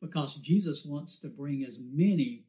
Because 0.00 0.36
Jesus 0.36 0.84
wants 0.84 1.18
to 1.20 1.28
bring 1.28 1.64
as 1.64 1.78
many 1.80 2.44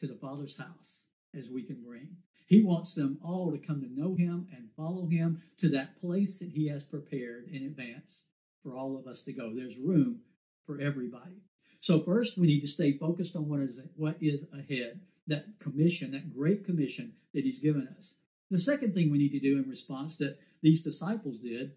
to 0.00 0.06
the 0.06 0.16
Father's 0.16 0.58
house 0.58 1.06
as 1.36 1.48
we 1.48 1.62
can 1.62 1.82
bring. 1.82 2.16
He 2.46 2.62
wants 2.62 2.92
them 2.94 3.18
all 3.22 3.50
to 3.50 3.58
come 3.58 3.80
to 3.80 4.00
know 4.00 4.14
Him 4.14 4.48
and 4.52 4.68
follow 4.76 5.06
Him 5.06 5.40
to 5.58 5.68
that 5.70 6.00
place 6.00 6.34
that 6.34 6.50
He 6.50 6.68
has 6.68 6.84
prepared 6.84 7.48
in 7.50 7.64
advance 7.64 8.22
for 8.62 8.76
all 8.76 8.98
of 8.98 9.06
us 9.06 9.22
to 9.24 9.32
go. 9.32 9.54
There's 9.54 9.78
room 9.78 10.20
for 10.66 10.80
everybody. 10.80 11.40
So 11.80 12.00
first, 12.00 12.36
we 12.36 12.46
need 12.46 12.60
to 12.60 12.66
stay 12.66 12.98
focused 12.98 13.36
on 13.36 13.48
what 13.48 13.60
is 13.60 13.80
what 13.96 14.16
is 14.20 14.46
ahead. 14.52 15.00
That 15.28 15.58
commission, 15.60 16.10
that 16.12 16.36
great 16.36 16.64
commission 16.64 17.14
that 17.32 17.44
He's 17.44 17.60
given 17.60 17.88
us. 17.96 18.14
The 18.50 18.60
second 18.60 18.92
thing 18.92 19.10
we 19.10 19.18
need 19.18 19.32
to 19.32 19.40
do 19.40 19.56
in 19.56 19.68
response 19.68 20.16
that 20.18 20.38
these 20.62 20.82
disciples 20.82 21.38
did 21.38 21.72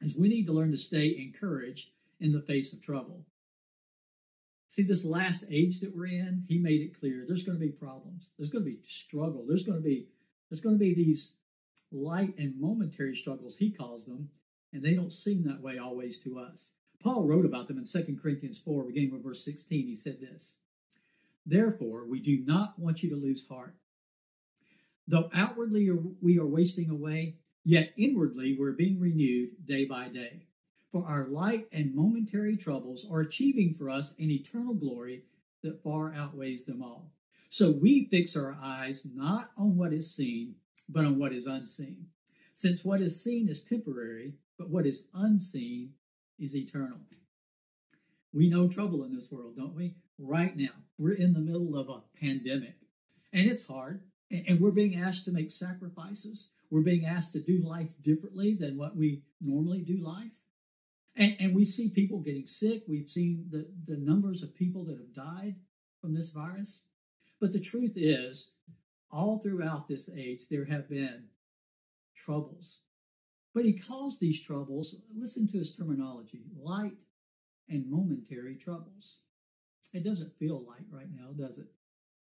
is 0.00 0.16
we 0.16 0.28
need 0.28 0.46
to 0.46 0.52
learn 0.52 0.70
to 0.72 0.78
stay 0.78 1.16
encouraged 1.18 1.90
in 2.20 2.32
the 2.32 2.42
face 2.42 2.72
of 2.72 2.82
trouble. 2.82 3.24
See, 4.68 4.82
this 4.82 5.04
last 5.04 5.44
age 5.50 5.80
that 5.80 5.94
we're 5.94 6.06
in, 6.06 6.44
he 6.48 6.58
made 6.58 6.80
it 6.80 6.98
clear 6.98 7.24
there's 7.26 7.42
going 7.42 7.58
to 7.58 7.66
be 7.66 7.72
problems. 7.72 8.30
There's 8.38 8.50
going 8.50 8.64
to 8.64 8.70
be 8.70 8.78
struggle. 8.86 9.44
There's 9.46 9.64
going 9.64 9.78
to 9.78 9.84
be 9.84 10.06
there's 10.48 10.60
going 10.60 10.76
to 10.76 10.80
be 10.80 10.94
these 10.94 11.36
light 11.92 12.36
and 12.38 12.60
momentary 12.60 13.14
struggles, 13.16 13.56
he 13.56 13.70
calls 13.70 14.06
them, 14.06 14.30
and 14.72 14.82
they 14.82 14.94
don't 14.94 15.12
seem 15.12 15.44
that 15.44 15.60
way 15.60 15.78
always 15.78 16.18
to 16.20 16.38
us. 16.38 16.70
Paul 17.02 17.26
wrote 17.26 17.46
about 17.46 17.68
them 17.68 17.78
in 17.78 17.86
2 17.86 18.18
Corinthians 18.20 18.58
4, 18.58 18.84
beginning 18.84 19.12
with 19.12 19.24
verse 19.24 19.44
16. 19.44 19.86
He 19.86 19.96
said 19.96 20.20
this 20.20 20.54
Therefore, 21.46 22.06
we 22.06 22.20
do 22.20 22.44
not 22.44 22.78
want 22.78 23.02
you 23.02 23.10
to 23.10 23.16
lose 23.16 23.46
heart. 23.48 23.74
Though 25.08 25.30
outwardly 25.34 25.90
we 26.20 26.38
are 26.38 26.46
wasting 26.46 26.90
away, 26.90 27.36
yet 27.64 27.92
inwardly 27.96 28.56
we're 28.58 28.72
being 28.72 29.00
renewed 29.00 29.66
day 29.66 29.84
by 29.84 30.08
day. 30.08 30.46
For 30.92 31.04
our 31.04 31.26
light 31.26 31.68
and 31.72 31.94
momentary 31.94 32.56
troubles 32.56 33.06
are 33.10 33.20
achieving 33.20 33.74
for 33.74 33.88
us 33.88 34.12
an 34.18 34.30
eternal 34.30 34.74
glory 34.74 35.22
that 35.62 35.82
far 35.82 36.14
outweighs 36.14 36.64
them 36.64 36.82
all. 36.82 37.12
So 37.48 37.70
we 37.70 38.06
fix 38.06 38.36
our 38.36 38.56
eyes 38.62 39.02
not 39.04 39.46
on 39.56 39.76
what 39.76 39.92
is 39.92 40.14
seen, 40.14 40.56
but 40.88 41.04
on 41.04 41.18
what 41.18 41.32
is 41.32 41.46
unseen. 41.46 42.06
Since 42.54 42.84
what 42.84 43.00
is 43.00 43.22
seen 43.22 43.48
is 43.48 43.64
temporary, 43.64 44.34
but 44.58 44.68
what 44.68 44.86
is 44.86 45.06
unseen 45.14 45.94
is 46.38 46.56
eternal. 46.56 46.98
We 48.32 48.48
know 48.48 48.68
trouble 48.68 49.04
in 49.04 49.14
this 49.14 49.32
world, 49.32 49.56
don't 49.56 49.74
we? 49.74 49.94
Right 50.18 50.56
now, 50.56 50.74
we're 50.98 51.16
in 51.16 51.32
the 51.32 51.40
middle 51.40 51.76
of 51.76 51.88
a 51.88 52.02
pandemic, 52.20 52.76
and 53.32 53.50
it's 53.50 53.66
hard, 53.66 54.02
and 54.30 54.60
we're 54.60 54.70
being 54.70 55.00
asked 55.00 55.24
to 55.24 55.32
make 55.32 55.50
sacrifices. 55.50 56.49
We're 56.70 56.82
being 56.82 57.04
asked 57.04 57.32
to 57.32 57.42
do 57.42 57.62
life 57.62 57.90
differently 58.02 58.54
than 58.54 58.78
what 58.78 58.96
we 58.96 59.22
normally 59.40 59.82
do 59.82 59.98
life. 59.98 60.32
And, 61.16 61.36
and 61.40 61.54
we 61.54 61.64
see 61.64 61.90
people 61.90 62.20
getting 62.20 62.46
sick. 62.46 62.84
We've 62.86 63.08
seen 63.08 63.46
the, 63.50 63.68
the 63.86 63.98
numbers 63.98 64.42
of 64.42 64.54
people 64.54 64.84
that 64.86 64.98
have 64.98 65.12
died 65.14 65.56
from 66.00 66.14
this 66.14 66.28
virus. 66.28 66.86
But 67.40 67.52
the 67.52 67.60
truth 67.60 67.94
is, 67.96 68.54
all 69.10 69.38
throughout 69.38 69.88
this 69.88 70.08
age, 70.16 70.42
there 70.50 70.66
have 70.66 70.88
been 70.88 71.24
troubles. 72.14 72.78
But 73.54 73.64
he 73.64 73.72
calls 73.72 74.18
these 74.18 74.44
troubles, 74.44 74.94
listen 75.12 75.48
to 75.48 75.58
his 75.58 75.74
terminology, 75.74 76.44
light 76.56 77.02
and 77.68 77.90
momentary 77.90 78.56
troubles. 78.56 79.18
It 79.92 80.04
doesn't 80.04 80.34
feel 80.34 80.64
light 80.64 80.86
right 80.90 81.10
now, 81.12 81.32
does 81.32 81.58
it? 81.58 81.66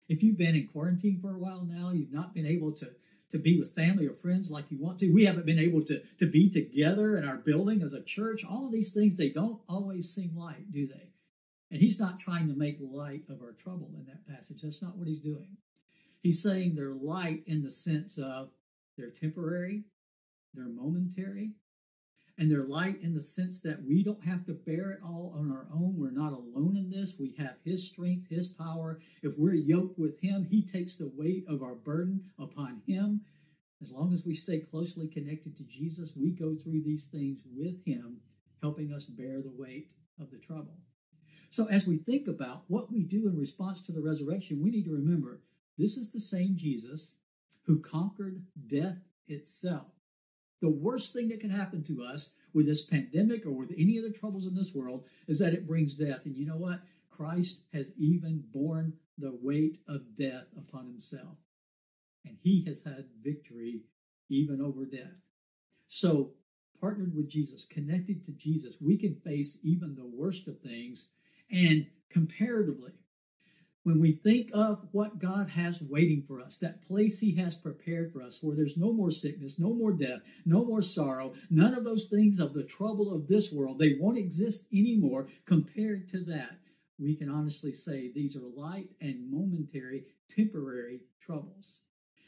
If 0.08 0.22
you've 0.22 0.38
been 0.38 0.56
in 0.56 0.66
quarantine 0.66 1.20
for 1.20 1.36
a 1.36 1.38
while 1.38 1.64
now, 1.64 1.92
you've 1.92 2.12
not 2.12 2.34
been 2.34 2.46
able 2.46 2.72
to 2.72 2.90
to 3.32 3.38
be 3.38 3.58
with 3.58 3.74
family 3.74 4.06
or 4.06 4.14
friends 4.14 4.50
like 4.50 4.70
you 4.70 4.78
want 4.78 4.98
to. 5.00 5.12
We 5.12 5.24
haven't 5.24 5.46
been 5.46 5.58
able 5.58 5.82
to, 5.84 6.00
to 6.18 6.26
be 6.26 6.50
together 6.50 7.16
in 7.16 7.26
our 7.26 7.38
building 7.38 7.82
as 7.82 7.94
a 7.94 8.02
church. 8.02 8.42
All 8.44 8.66
of 8.66 8.72
these 8.72 8.92
things, 8.92 9.16
they 9.16 9.30
don't 9.30 9.60
always 9.68 10.14
seem 10.14 10.36
light, 10.36 10.70
do 10.70 10.86
they? 10.86 11.12
And 11.70 11.80
he's 11.80 11.98
not 11.98 12.20
trying 12.20 12.48
to 12.48 12.54
make 12.54 12.78
light 12.80 13.24
of 13.30 13.40
our 13.40 13.52
trouble 13.52 13.90
in 13.98 14.04
that 14.06 14.28
passage. 14.28 14.60
That's 14.62 14.82
not 14.82 14.98
what 14.98 15.08
he's 15.08 15.20
doing. 15.20 15.56
He's 16.22 16.42
saying 16.42 16.74
they're 16.74 16.94
light 16.94 17.42
in 17.46 17.62
the 17.62 17.70
sense 17.70 18.18
of 18.18 18.50
they're 18.96 19.10
temporary, 19.10 19.84
they're 20.54 20.68
momentary, 20.68 21.52
and 22.38 22.50
they're 22.50 22.64
light 22.64 23.00
in 23.02 23.14
the 23.14 23.20
sense 23.20 23.58
that 23.60 23.84
we 23.86 24.02
don't 24.02 24.24
have 24.24 24.46
to 24.46 24.52
bear 24.52 24.92
it 24.92 25.00
all 25.04 25.34
on 25.36 25.50
our 25.50 25.66
own. 25.72 25.96
We're 25.96 26.10
not 26.10 26.32
alone 26.32 26.76
in 26.76 26.90
this. 26.90 27.14
We 27.18 27.34
have 27.38 27.56
His 27.64 27.86
strength, 27.86 28.28
His 28.28 28.48
power. 28.48 29.00
If 29.22 29.34
we're 29.36 29.54
yoked 29.54 29.98
with 29.98 30.20
Him, 30.20 30.44
He 30.44 30.62
takes 30.62 30.94
the 30.94 31.10
weight 31.14 31.44
of 31.48 31.62
our 31.62 31.74
burden 31.74 32.30
upon 32.38 32.82
Him. 32.86 33.22
As 33.82 33.90
long 33.90 34.14
as 34.14 34.24
we 34.24 34.34
stay 34.34 34.60
closely 34.60 35.08
connected 35.08 35.56
to 35.56 35.64
Jesus, 35.64 36.16
we 36.16 36.30
go 36.30 36.54
through 36.54 36.82
these 36.82 37.06
things 37.06 37.42
with 37.54 37.84
Him, 37.84 38.18
helping 38.62 38.92
us 38.92 39.04
bear 39.06 39.42
the 39.42 39.52
weight 39.54 39.90
of 40.20 40.30
the 40.30 40.38
trouble. 40.38 40.78
So, 41.50 41.66
as 41.68 41.86
we 41.86 41.98
think 41.98 42.28
about 42.28 42.64
what 42.68 42.90
we 42.90 43.02
do 43.02 43.28
in 43.28 43.36
response 43.36 43.80
to 43.82 43.92
the 43.92 44.00
resurrection, 44.00 44.62
we 44.62 44.70
need 44.70 44.84
to 44.84 44.92
remember 44.92 45.40
this 45.76 45.96
is 45.96 46.10
the 46.10 46.20
same 46.20 46.56
Jesus 46.56 47.14
who 47.66 47.80
conquered 47.80 48.42
death 48.66 48.98
itself. 49.26 49.88
The 50.62 50.70
worst 50.70 51.12
thing 51.12 51.28
that 51.28 51.40
can 51.40 51.50
happen 51.50 51.82
to 51.84 52.04
us 52.04 52.34
with 52.54 52.66
this 52.66 52.86
pandemic 52.86 53.44
or 53.44 53.50
with 53.50 53.74
any 53.76 53.98
of 53.98 54.04
the 54.04 54.12
troubles 54.12 54.46
in 54.46 54.54
this 54.54 54.72
world 54.72 55.04
is 55.26 55.40
that 55.40 55.52
it 55.52 55.66
brings 55.66 55.94
death. 55.94 56.24
And 56.24 56.36
you 56.36 56.46
know 56.46 56.56
what? 56.56 56.78
Christ 57.10 57.64
has 57.74 57.90
even 57.98 58.44
borne 58.52 58.94
the 59.18 59.36
weight 59.42 59.80
of 59.88 60.14
death 60.16 60.46
upon 60.56 60.86
himself. 60.86 61.36
And 62.24 62.36
he 62.40 62.64
has 62.66 62.84
had 62.84 63.06
victory 63.22 63.80
even 64.28 64.60
over 64.60 64.86
death. 64.86 65.20
So, 65.88 66.30
partnered 66.80 67.14
with 67.14 67.28
Jesus, 67.28 67.64
connected 67.64 68.24
to 68.24 68.32
Jesus, 68.32 68.76
we 68.80 68.96
can 68.96 69.16
face 69.16 69.58
even 69.64 69.96
the 69.96 70.06
worst 70.06 70.46
of 70.46 70.60
things. 70.60 71.06
And 71.50 71.86
comparatively, 72.08 72.92
when 73.84 74.00
we 74.00 74.12
think 74.12 74.50
of 74.54 74.86
what 74.92 75.18
God 75.18 75.48
has 75.50 75.82
waiting 75.82 76.24
for 76.26 76.40
us, 76.40 76.56
that 76.58 76.86
place 76.86 77.18
He 77.18 77.34
has 77.36 77.56
prepared 77.56 78.12
for 78.12 78.22
us, 78.22 78.38
where 78.40 78.54
there's 78.54 78.76
no 78.76 78.92
more 78.92 79.10
sickness, 79.10 79.58
no 79.58 79.74
more 79.74 79.92
death, 79.92 80.20
no 80.44 80.64
more 80.64 80.82
sorrow, 80.82 81.34
none 81.50 81.74
of 81.74 81.84
those 81.84 82.04
things 82.04 82.38
of 82.38 82.54
the 82.54 82.64
trouble 82.64 83.12
of 83.12 83.26
this 83.26 83.50
world, 83.50 83.78
they 83.78 83.96
won't 83.98 84.18
exist 84.18 84.66
anymore 84.72 85.28
compared 85.46 86.08
to 86.10 86.24
that. 86.24 86.58
We 86.98 87.16
can 87.16 87.28
honestly 87.28 87.72
say 87.72 88.12
these 88.12 88.36
are 88.36 88.46
light 88.54 88.90
and 89.00 89.30
momentary, 89.30 90.04
temporary 90.28 91.00
troubles. 91.20 91.80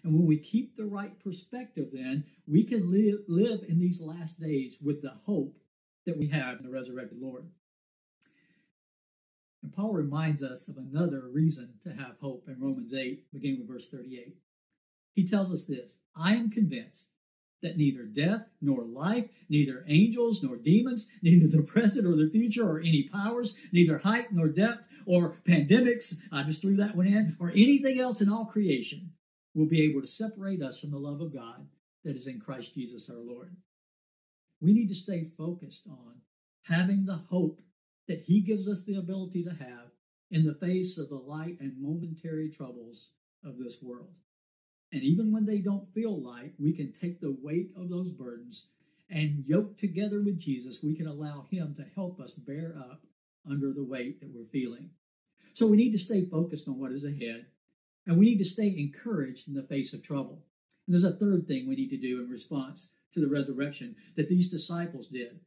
And 0.03 0.13
when 0.13 0.27
we 0.27 0.39
keep 0.39 0.77
the 0.77 0.87
right 0.87 1.19
perspective, 1.23 1.89
then 1.93 2.25
we 2.47 2.65
can 2.65 2.91
live, 2.91 3.21
live 3.29 3.65
in 3.69 3.79
these 3.79 4.03
last 4.03 4.41
days 4.41 4.77
with 4.83 5.01
the 5.01 5.13
hope 5.25 5.57
that 6.05 6.19
we 6.19 6.29
have 6.29 6.59
in 6.59 6.65
the 6.65 6.71
resurrected 6.71 7.19
Lord. 7.21 7.47
And 9.65 9.73
Paul 9.73 9.95
reminds 9.95 10.43
us 10.43 10.69
of 10.69 10.77
another 10.77 11.23
reason 11.33 11.79
to 11.85 11.95
have 11.95 12.19
hope 12.21 12.45
in 12.49 12.61
Romans 12.61 12.93
8, 12.93 13.33
beginning 13.33 13.61
with 13.61 13.69
verse 13.69 13.89
38. 13.89 14.37
He 15.15 15.27
tells 15.27 15.51
us 15.55 15.65
this 15.65 15.97
I 16.15 16.35
am 16.35 16.51
convinced 16.51 17.07
that 17.63 17.79
neither 17.79 18.03
death 18.03 18.45
nor 18.61 18.85
life, 18.85 19.31
neither 19.49 19.83
angels 19.89 20.43
nor 20.43 20.59
demons, 20.59 21.11
neither 21.23 21.49
the 21.49 21.63
present 21.67 22.07
or 22.07 22.15
the 22.15 22.29
future 22.29 22.63
or 22.63 22.79
any 22.79 23.09
powers, 23.09 23.57
neither 23.73 23.99
height 24.01 24.33
nor 24.33 24.49
depth 24.49 24.87
or 25.07 25.39
pandemics, 25.49 26.17
I 26.31 26.43
just 26.43 26.61
threw 26.61 26.77
that 26.77 26.95
one 26.95 27.07
in, 27.07 27.35
or 27.41 27.51
anything 27.51 27.99
else 27.99 28.21
in 28.21 28.29
all 28.29 28.45
creation 28.45 29.13
will 29.55 29.67
be 29.67 29.81
able 29.81 30.03
to 30.03 30.07
separate 30.07 30.61
us 30.61 30.79
from 30.79 30.91
the 30.91 30.99
love 30.99 31.23
of 31.23 31.33
God 31.33 31.69
that 32.05 32.17
is 32.17 32.27
in 32.27 32.39
Christ 32.39 32.75
Jesus 32.75 33.09
our 33.09 33.17
Lord. 33.17 33.57
We 34.61 34.75
need 34.75 34.89
to 34.89 34.95
stay 34.95 35.25
focused 35.25 35.87
on 35.89 36.21
having 36.65 37.07
the 37.07 37.17
hope 37.31 37.63
that 38.09 38.25
He 38.27 38.41
gives 38.41 38.69
us 38.69 38.85
the 38.85 38.97
ability 38.97 39.45
to 39.45 39.51
have 39.51 39.91
in 40.31 40.45
the 40.45 40.55
face 40.55 40.99
of 40.99 41.09
the 41.09 41.17
light 41.17 41.59
and 41.61 41.75
momentary 41.79 42.51
troubles 42.51 43.11
of 43.45 43.59
this 43.59 43.77
world. 43.83 44.15
And 44.93 45.03
even 45.03 45.33
when 45.33 45.45
they 45.45 45.59
don't 45.59 45.93
feel 45.95 46.23
light, 46.23 46.55
we 46.59 46.73
can 46.73 46.93
take 46.93 47.21
the 47.21 47.37
weight 47.43 47.71
of 47.77 47.89
those 47.89 48.13
burdens 48.13 48.71
and 49.11 49.45
yoke 49.47 49.77
together 49.77 50.23
with 50.23 50.41
Jesus, 50.41 50.83
we 50.83 50.97
can 50.97 51.07
allow 51.07 51.47
Him 51.51 51.75
to 51.77 51.85
help 51.95 52.21
us 52.21 52.31
bear 52.31 52.75
up 52.79 53.03
under 53.49 53.73
the 53.73 53.85
weight 53.85 54.21
that 54.21 54.31
we're 54.35 54.47
feeling. 54.47 54.91
So 55.53 55.67
we 55.67 55.77
need 55.77 55.93
to 55.93 55.99
stay 55.99 56.25
focused 56.25 56.67
on 56.69 56.79
what 56.79 56.93
is 56.93 57.05
ahead. 57.05 57.47
And 58.07 58.19
we 58.19 58.27
need 58.27 58.39
to 58.39 58.45
stay 58.45 58.75
encouraged 58.77 59.49
in 59.49 59.55
the 59.55 59.63
face 59.63 59.93
of 59.95 60.03
trouble. 60.03 60.45
And 60.87 60.95
there's 60.95 61.05
a 61.05 61.17
third 61.17 61.47
thing 61.47 61.67
we 61.67 61.77
need 61.77 61.91
to 61.91 61.97
do 61.97 62.23
in 62.23 62.29
response 62.29 62.91
to 63.13 63.21
the 63.21 63.29
resurrection 63.29 63.97
that 64.17 64.29
these 64.29 64.51
disciples 64.51 65.09
did. 65.09 65.41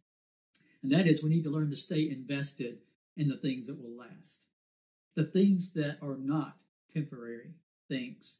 And 0.83 0.91
that 0.91 1.07
is 1.07 1.23
we 1.23 1.29
need 1.29 1.43
to 1.43 1.49
learn 1.49 1.69
to 1.69 1.75
stay 1.75 2.09
invested 2.09 2.79
in 3.15 3.27
the 3.27 3.37
things 3.37 3.67
that 3.67 3.81
will 3.81 3.97
last, 3.97 4.43
the 5.15 5.23
things 5.23 5.73
that 5.73 5.97
are 6.01 6.17
not 6.17 6.57
temporary 6.93 7.51
things. 7.87 8.37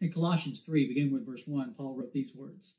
In 0.00 0.12
Colossians 0.12 0.60
3, 0.60 0.86
beginning 0.86 1.12
with 1.12 1.26
verse 1.26 1.42
1, 1.46 1.74
Paul 1.76 1.94
wrote 1.94 2.12
these 2.12 2.34
words 2.34 2.74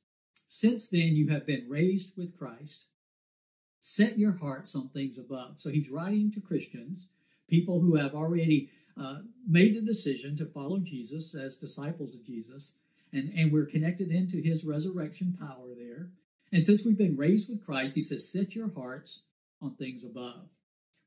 Since 0.48 0.88
then 0.88 1.16
you 1.16 1.30
have 1.30 1.46
been 1.46 1.68
raised 1.70 2.16
with 2.18 2.38
Christ, 2.38 2.86
set 3.82 4.18
your 4.18 4.38
hearts 4.38 4.76
on 4.76 4.90
things 4.90 5.18
above. 5.18 5.58
So 5.60 5.70
he's 5.70 5.90
writing 5.90 6.32
to 6.32 6.42
Christians, 6.42 7.10
people 7.50 7.82
who 7.82 7.96
have 7.96 8.14
already 8.14 8.70
uh, 9.00 9.20
made 9.48 9.76
the 9.76 9.82
decision 9.82 10.36
to 10.38 10.46
follow 10.46 10.80
Jesus 10.80 11.36
as 11.36 11.58
disciples 11.58 12.16
of 12.16 12.26
Jesus, 12.26 12.72
and, 13.12 13.32
and 13.34 13.52
we're 13.52 13.66
connected 13.66 14.10
into 14.10 14.38
his 14.38 14.66
resurrection 14.66 15.38
power 15.40 15.74
there. 15.78 16.10
And 16.56 16.64
since 16.64 16.86
we've 16.86 16.98
been 16.98 17.18
raised 17.18 17.50
with 17.50 17.66
Christ, 17.66 17.96
he 17.96 18.02
says, 18.02 18.32
set 18.32 18.56
your 18.56 18.74
hearts 18.74 19.24
on 19.62 19.76
things 19.76 20.06
above, 20.06 20.48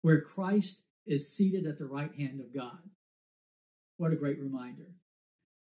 where 0.03 0.21
Christ 0.21 0.83
is 1.07 1.35
seated 1.35 1.65
at 1.65 1.79
the 1.79 1.87
right 1.87 2.15
hand 2.15 2.39
of 2.39 2.55
God. 2.55 2.79
What 3.97 4.13
a 4.13 4.17
great 4.17 4.39
reminder. 4.39 4.89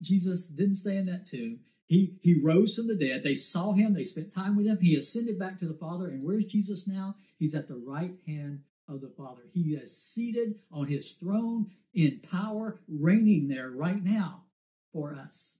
Jesus 0.01 0.43
didn't 0.43 0.77
stay 0.77 0.97
in 0.97 1.07
that 1.07 1.27
tomb. 1.27 1.59
He, 1.89 2.15
he 2.23 2.41
rose 2.41 2.77
from 2.77 2.87
the 2.87 2.95
dead. 2.95 3.25
They 3.25 3.35
saw 3.35 3.73
him. 3.73 3.95
They 3.95 4.05
spent 4.05 4.33
time 4.33 4.55
with 4.55 4.69
him. 4.69 4.79
He 4.81 4.95
ascended 4.95 5.41
back 5.41 5.59
to 5.59 5.67
the 5.67 5.75
Father. 5.75 6.07
And 6.07 6.23
where's 6.23 6.45
Jesus 6.45 6.87
now? 6.87 7.17
He's 7.37 7.57
at 7.57 7.67
the 7.67 7.83
right 7.85 8.15
hand 8.29 8.61
of 8.89 9.01
the 9.01 9.13
Father. 9.17 9.43
He 9.53 9.75
is 9.75 10.01
seated 10.01 10.61
on 10.71 10.87
his 10.87 11.11
throne 11.15 11.73
in 11.93 12.21
power, 12.31 12.79
reigning 12.87 13.49
there 13.49 13.73
right 13.73 14.05
now 14.05 14.45
for 14.93 15.17
us. 15.17 15.55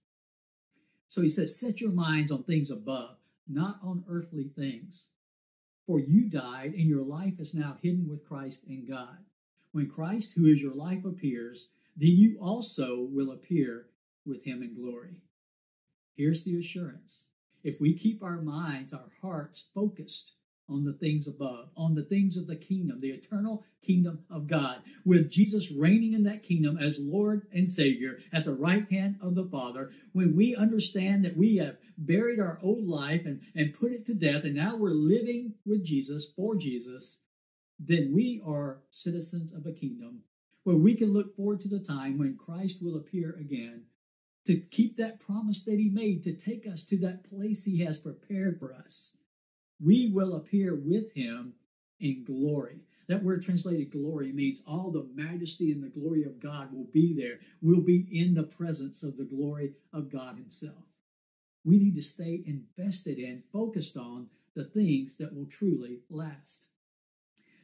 So 1.09 1.21
he 1.21 1.29
says, 1.29 1.59
Set 1.59 1.81
your 1.81 1.91
minds 1.91 2.31
on 2.31 2.45
things 2.45 2.71
above, 2.71 3.17
not 3.49 3.77
on 3.83 4.05
earthly 4.09 4.49
things. 4.57 5.05
For 5.87 6.01
you 6.01 6.31
died, 6.31 6.73
and 6.73 6.89
your 6.89 7.03
life 7.03 7.39
is 7.39 7.55
now 7.55 7.77
hidden 7.83 8.09
with 8.09 8.25
Christ 8.25 8.65
in 8.67 8.87
God. 8.87 9.19
When 9.73 9.89
Christ, 9.89 10.33
who 10.37 10.47
is 10.47 10.63
your 10.63 10.75
life, 10.75 11.05
appears, 11.05 11.69
then 11.97 12.11
you 12.11 12.39
also 12.41 13.01
will 13.01 13.31
appear 13.31 13.87
with 14.25 14.45
him 14.45 14.63
in 14.63 14.75
glory. 14.75 15.23
Here's 16.17 16.45
the 16.45 16.57
assurance. 16.57 17.27
If 17.63 17.81
we 17.81 17.95
keep 17.95 18.23
our 18.23 18.41
minds, 18.41 18.93
our 18.93 19.11
hearts 19.21 19.69
focused 19.75 20.33
on 20.69 20.85
the 20.85 20.93
things 20.93 21.29
above, 21.29 21.69
on 21.77 21.95
the 21.95 22.03
things 22.03 22.37
of 22.37 22.47
the 22.47 22.57
kingdom, 22.57 23.01
the 23.01 23.11
eternal 23.11 23.65
kingdom 23.83 24.25
of 24.31 24.47
God, 24.47 24.83
with 25.05 25.31
Jesus 25.31 25.71
reigning 25.71 26.15
in 26.15 26.25
that 26.25 26.43
kingdom 26.43 26.79
as 26.79 26.99
Lord 26.99 27.47
and 27.53 27.69
Savior 27.69 28.19
at 28.33 28.45
the 28.45 28.55
right 28.55 28.91
hand 28.91 29.17
of 29.23 29.35
the 29.35 29.45
Father, 29.45 29.91
when 30.13 30.35
we 30.35 30.57
understand 30.57 31.25
that 31.25 31.37
we 31.37 31.57
have 31.57 31.77
buried 31.99 32.41
our 32.41 32.59
old 32.63 32.87
life 32.87 33.27
and, 33.27 33.43
and 33.55 33.75
put 33.75 33.93
it 33.93 34.07
to 34.07 34.15
death, 34.15 34.45
and 34.45 34.55
now 34.55 34.77
we're 34.77 34.91
living 34.91 35.55
with 35.67 35.85
Jesus, 35.85 36.33
for 36.35 36.57
Jesus, 36.57 37.19
then 37.79 38.13
we 38.15 38.41
are 38.47 38.83
citizens 38.91 39.53
of 39.53 39.67
a 39.67 39.73
kingdom 39.73 40.23
where 40.63 40.77
we 40.77 40.95
can 40.95 41.13
look 41.13 41.37
forward 41.37 41.61
to 41.61 41.69
the 41.69 41.81
time 41.81 42.19
when 42.19 42.39
Christ 42.39 42.79
will 42.81 42.97
appear 42.97 43.37
again 43.39 43.83
to 44.47 44.57
keep 44.57 44.97
that 44.97 45.21
promise 45.21 45.63
that 45.65 45.79
he 45.79 45.91
made 45.91 46.23
to 46.23 46.35
take 46.35 46.67
us 46.67 46.85
to 46.87 46.99
that 46.99 47.29
place 47.29 47.65
he 47.65 47.85
has 47.85 47.99
prepared 47.99 48.59
for 48.59 48.75
us 48.75 49.13
we 49.81 50.09
will 50.09 50.35
appear 50.35 50.75
with 50.75 51.13
him 51.15 51.55
in 52.01 52.25
glory. 52.25 52.85
That 53.09 53.23
word 53.23 53.43
translated 53.43 53.91
glory 53.91 54.33
means 54.33 54.63
all 54.67 54.91
the 54.91 55.07
majesty 55.15 55.73
and 55.73 55.83
the 55.83 55.89
glory 55.89 56.25
of 56.25 56.41
God 56.41 56.73
will 56.73 56.89
be 56.93 57.15
there. 57.15 57.39
We'll 57.61 57.83
be 57.83 58.07
in 58.11 58.35
the 58.35 58.45
presence 58.45 59.03
of 59.03 59.17
the 59.17 59.25
glory 59.25 59.75
of 59.93 60.11
God 60.11 60.37
Himself. 60.37 60.85
We 61.65 61.79
need 61.79 61.95
to 61.97 62.03
stay 62.03 62.43
invested 62.47 63.19
in, 63.19 63.43
focused 63.53 63.97
on 63.97 64.29
the 64.55 64.65
things 64.65 65.17
that 65.17 65.35
will 65.35 65.47
truly 65.47 66.01
last. 66.09 66.67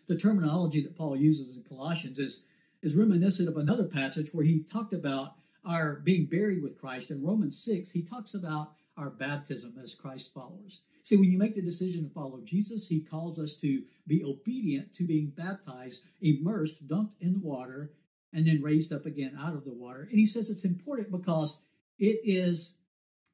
The 0.09 0.17
terminology 0.17 0.83
that 0.83 0.97
Paul 0.97 1.17
uses 1.17 1.57
in 1.57 1.63
Colossians 1.63 2.19
is, 2.19 2.45
is 2.83 2.97
reminiscent 2.97 3.49
of 3.49 3.57
another 3.57 3.85
passage 3.85 4.31
where 4.33 4.45
he 4.45 4.63
talked 4.63 4.93
about 4.93 5.35
our 5.65 6.01
being 6.01 6.27
buried 6.27 6.63
with 6.63 6.79
Christ. 6.81 7.11
In 7.11 7.23
Romans 7.23 7.63
6, 7.65 7.91
he 7.91 8.03
talks 8.03 8.35
about 8.35 8.73
our 8.97 9.11
baptism 9.11 9.75
as 9.83 9.95
Christ 9.95 10.35
followers. 10.35 10.83
See, 11.03 11.17
when 11.17 11.31
you 11.31 11.39
make 11.39 11.55
the 11.55 11.63
decision 11.63 12.05
to 12.05 12.15
follow 12.15 12.41
Jesus, 12.45 12.87
he 12.87 13.01
calls 13.01 13.39
us 13.39 13.57
to 13.57 13.83
be 14.07 14.23
obedient 14.25 14.95
to 14.95 15.07
being 15.07 15.33
baptized, 15.37 16.03
immersed, 16.21 16.87
dunked 16.87 17.15
in 17.21 17.35
the 17.35 17.39
water, 17.39 17.93
and 18.33 18.47
then 18.47 18.63
raised 18.63 18.93
up 18.93 19.07
again 19.07 19.37
out 19.41 19.55
of 19.55 19.65
the 19.65 19.73
water. 19.73 20.07
And 20.11 20.19
he 20.19 20.27
says 20.27 20.51
it's 20.51 20.65
important 20.65 21.11
because 21.11 21.65
it 21.99 22.21
is 22.25 22.77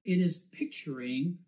it 0.05 0.19
is 0.19 0.47
picturing 0.53 1.39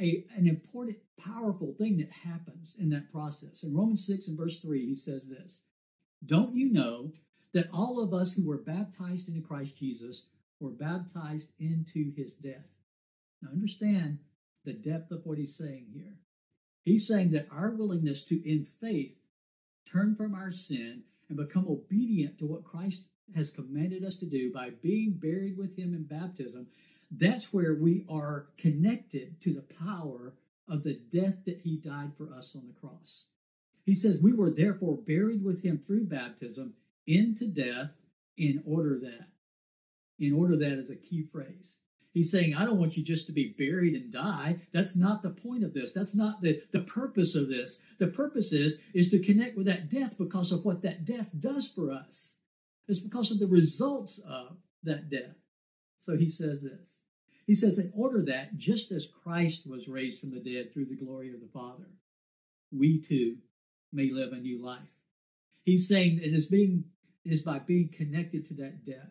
a, 0.00 0.24
an 0.36 0.48
important, 0.48 0.98
powerful 1.16 1.74
thing 1.78 1.98
that 1.98 2.10
happens 2.10 2.74
in 2.78 2.90
that 2.90 3.12
process. 3.12 3.62
In 3.62 3.74
Romans 3.74 4.04
6 4.06 4.28
and 4.28 4.36
verse 4.36 4.60
3, 4.60 4.84
he 4.84 4.94
says 4.94 5.28
this 5.28 5.58
Don't 6.26 6.54
you 6.54 6.72
know 6.72 7.12
that 7.54 7.68
all 7.72 8.02
of 8.02 8.12
us 8.12 8.32
who 8.32 8.46
were 8.46 8.58
baptized 8.58 9.28
into 9.28 9.46
Christ 9.46 9.78
Jesus 9.78 10.26
were 10.58 10.70
baptized 10.70 11.52
into 11.60 12.12
his 12.16 12.34
death? 12.34 12.70
Now 13.40 13.50
understand 13.52 14.18
the 14.64 14.72
depth 14.72 15.10
of 15.10 15.24
what 15.24 15.38
he's 15.38 15.56
saying 15.56 15.86
here. 15.92 16.18
He's 16.84 17.06
saying 17.06 17.30
that 17.30 17.46
our 17.50 17.74
willingness 17.74 18.24
to, 18.24 18.48
in 18.48 18.64
faith, 18.64 19.16
turn 19.90 20.16
from 20.16 20.34
our 20.34 20.50
sin 20.50 21.02
and 21.28 21.36
become 21.36 21.66
obedient 21.68 22.38
to 22.38 22.46
what 22.46 22.64
Christ 22.64 23.08
has 23.34 23.50
commanded 23.50 24.04
us 24.04 24.16
to 24.16 24.26
do 24.26 24.52
by 24.52 24.70
being 24.70 25.18
buried 25.20 25.56
with 25.56 25.76
him 25.76 25.94
in 25.94 26.04
baptism, 26.04 26.66
that's 27.10 27.52
where 27.52 27.74
we 27.74 28.04
are 28.10 28.48
connected 28.58 29.40
to 29.42 29.52
the 29.52 29.64
power 29.84 30.34
of 30.68 30.82
the 30.82 30.94
death 30.94 31.44
that 31.44 31.60
he 31.62 31.76
died 31.76 32.12
for 32.16 32.32
us 32.32 32.54
on 32.56 32.66
the 32.66 32.80
cross. 32.80 33.26
He 33.84 33.94
says, 33.94 34.20
We 34.22 34.32
were 34.32 34.50
therefore 34.50 34.96
buried 34.96 35.44
with 35.44 35.62
him 35.62 35.78
through 35.78 36.06
baptism 36.06 36.74
into 37.06 37.46
death 37.48 37.92
in 38.36 38.62
order 38.66 38.98
that. 39.00 39.28
In 40.18 40.32
order 40.32 40.56
that 40.56 40.78
is 40.78 40.90
a 40.90 40.96
key 40.96 41.24
phrase. 41.32 41.78
He's 42.12 42.30
saying, 42.30 42.54
I 42.54 42.66
don't 42.66 42.78
want 42.78 42.96
you 42.96 43.02
just 43.02 43.26
to 43.26 43.32
be 43.32 43.54
buried 43.56 43.94
and 43.94 44.12
die. 44.12 44.58
That's 44.72 44.96
not 44.96 45.22
the 45.22 45.30
point 45.30 45.64
of 45.64 45.72
this. 45.72 45.94
That's 45.94 46.14
not 46.14 46.42
the, 46.42 46.62
the 46.70 46.82
purpose 46.82 47.34
of 47.34 47.48
this. 47.48 47.78
The 47.98 48.08
purpose 48.08 48.52
is, 48.52 48.80
is 48.92 49.10
to 49.10 49.18
connect 49.18 49.56
with 49.56 49.66
that 49.66 49.88
death 49.88 50.18
because 50.18 50.52
of 50.52 50.64
what 50.64 50.82
that 50.82 51.06
death 51.06 51.30
does 51.38 51.70
for 51.70 51.90
us. 51.90 52.34
It's 52.86 52.98
because 52.98 53.30
of 53.30 53.38
the 53.38 53.46
results 53.46 54.20
of 54.28 54.58
that 54.82 55.08
death. 55.08 55.36
So 56.02 56.16
he 56.16 56.28
says 56.28 56.62
this. 56.62 57.02
He 57.46 57.54
says, 57.54 57.78
in 57.78 57.92
order 57.94 58.22
that, 58.26 58.58
just 58.58 58.92
as 58.92 59.08
Christ 59.22 59.66
was 59.66 59.88
raised 59.88 60.20
from 60.20 60.32
the 60.32 60.40
dead 60.40 60.72
through 60.72 60.86
the 60.86 60.96
glory 60.96 61.32
of 61.32 61.40
the 61.40 61.48
Father, 61.48 61.88
we 62.70 63.00
too 63.00 63.38
may 63.92 64.10
live 64.10 64.32
a 64.32 64.38
new 64.38 64.62
life. 64.62 64.80
He's 65.64 65.88
saying 65.88 66.18
it 66.18 66.32
is 66.32 66.46
being 66.46 66.84
it 67.24 67.32
is 67.32 67.42
by 67.42 67.60
being 67.60 67.88
connected 67.88 68.44
to 68.46 68.54
that 68.54 68.84
death 68.84 69.10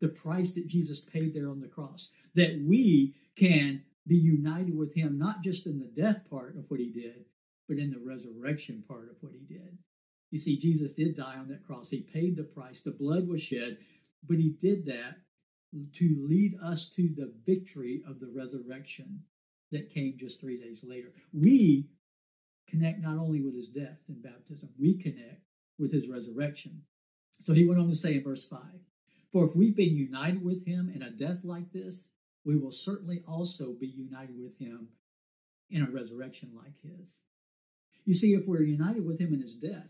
the 0.00 0.08
price 0.08 0.52
that 0.54 0.66
Jesus 0.66 1.00
paid 1.00 1.34
there 1.34 1.50
on 1.50 1.60
the 1.60 1.68
cross, 1.68 2.10
that 2.34 2.60
we 2.64 3.14
can 3.36 3.82
be 4.06 4.16
united 4.16 4.76
with 4.76 4.94
him, 4.94 5.18
not 5.18 5.42
just 5.42 5.66
in 5.66 5.78
the 5.78 5.86
death 5.86 6.28
part 6.28 6.56
of 6.56 6.64
what 6.68 6.80
he 6.80 6.90
did, 6.90 7.26
but 7.68 7.78
in 7.78 7.90
the 7.90 8.00
resurrection 8.04 8.82
part 8.88 9.08
of 9.10 9.16
what 9.20 9.32
he 9.32 9.44
did. 9.52 9.78
You 10.30 10.38
see, 10.38 10.56
Jesus 10.56 10.92
did 10.92 11.16
die 11.16 11.36
on 11.36 11.48
that 11.48 11.64
cross. 11.64 11.90
He 11.90 12.00
paid 12.00 12.36
the 12.36 12.44
price. 12.44 12.82
The 12.82 12.92
blood 12.92 13.28
was 13.28 13.42
shed, 13.42 13.78
but 14.26 14.38
he 14.38 14.50
did 14.60 14.86
that 14.86 15.18
to 15.94 16.26
lead 16.28 16.56
us 16.62 16.88
to 16.90 17.08
the 17.14 17.32
victory 17.46 18.02
of 18.08 18.18
the 18.20 18.32
resurrection 18.34 19.22
that 19.70 19.90
came 19.90 20.16
just 20.18 20.40
three 20.40 20.58
days 20.58 20.84
later. 20.84 21.12
We 21.32 21.90
connect 22.68 23.00
not 23.00 23.18
only 23.18 23.40
with 23.40 23.54
his 23.54 23.68
death 23.68 23.98
and 24.08 24.22
baptism, 24.22 24.70
we 24.78 24.94
connect 24.94 25.42
with 25.78 25.92
his 25.92 26.08
resurrection. 26.08 26.82
So 27.44 27.52
he 27.52 27.66
went 27.66 27.80
on 27.80 27.88
to 27.88 27.94
say 27.94 28.14
in 28.16 28.24
verse 28.24 28.46
5 28.46 28.58
for 29.32 29.44
if 29.44 29.56
we've 29.56 29.76
been 29.76 29.94
united 29.94 30.44
with 30.44 30.66
him 30.66 30.90
in 30.94 31.02
a 31.02 31.10
death 31.10 31.40
like 31.44 31.72
this, 31.72 32.00
we 32.44 32.56
will 32.56 32.70
certainly 32.70 33.22
also 33.28 33.72
be 33.72 33.86
united 33.86 34.40
with 34.40 34.58
him 34.58 34.88
in 35.70 35.82
a 35.82 35.90
resurrection 35.90 36.50
like 36.54 36.74
his. 36.82 37.18
You 38.04 38.14
see, 38.14 38.32
if 38.32 38.46
we're 38.46 38.62
united 38.62 39.04
with 39.04 39.20
him 39.20 39.32
in 39.32 39.40
his 39.40 39.54
death, 39.54 39.88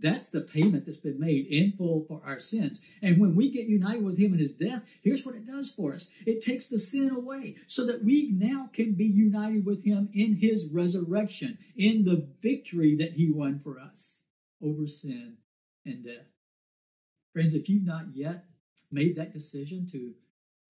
that's 0.00 0.28
the 0.28 0.40
payment 0.40 0.86
that's 0.86 0.98
been 0.98 1.18
made 1.18 1.46
in 1.46 1.72
full 1.72 2.04
for 2.06 2.22
our 2.24 2.40
sins. 2.40 2.80
And 3.02 3.20
when 3.20 3.34
we 3.34 3.50
get 3.50 3.66
united 3.66 4.04
with 4.04 4.18
him 4.18 4.32
in 4.32 4.38
his 4.38 4.54
death, 4.54 4.84
here's 5.02 5.24
what 5.24 5.34
it 5.34 5.46
does 5.46 5.72
for 5.72 5.92
us 5.94 6.10
it 6.24 6.42
takes 6.42 6.68
the 6.68 6.78
sin 6.78 7.10
away 7.10 7.56
so 7.66 7.84
that 7.86 8.04
we 8.04 8.30
now 8.32 8.70
can 8.72 8.94
be 8.94 9.04
united 9.04 9.66
with 9.66 9.84
him 9.84 10.08
in 10.12 10.36
his 10.36 10.68
resurrection, 10.72 11.58
in 11.76 12.04
the 12.04 12.28
victory 12.40 12.96
that 12.96 13.12
he 13.12 13.30
won 13.30 13.58
for 13.58 13.78
us 13.78 14.18
over 14.62 14.86
sin 14.86 15.36
and 15.84 16.04
death. 16.04 16.26
Friends, 17.32 17.54
if 17.54 17.68
you've 17.68 17.84
not 17.84 18.06
yet 18.14 18.44
made 18.92 19.16
that 19.16 19.32
decision 19.32 19.86
to, 19.92 20.12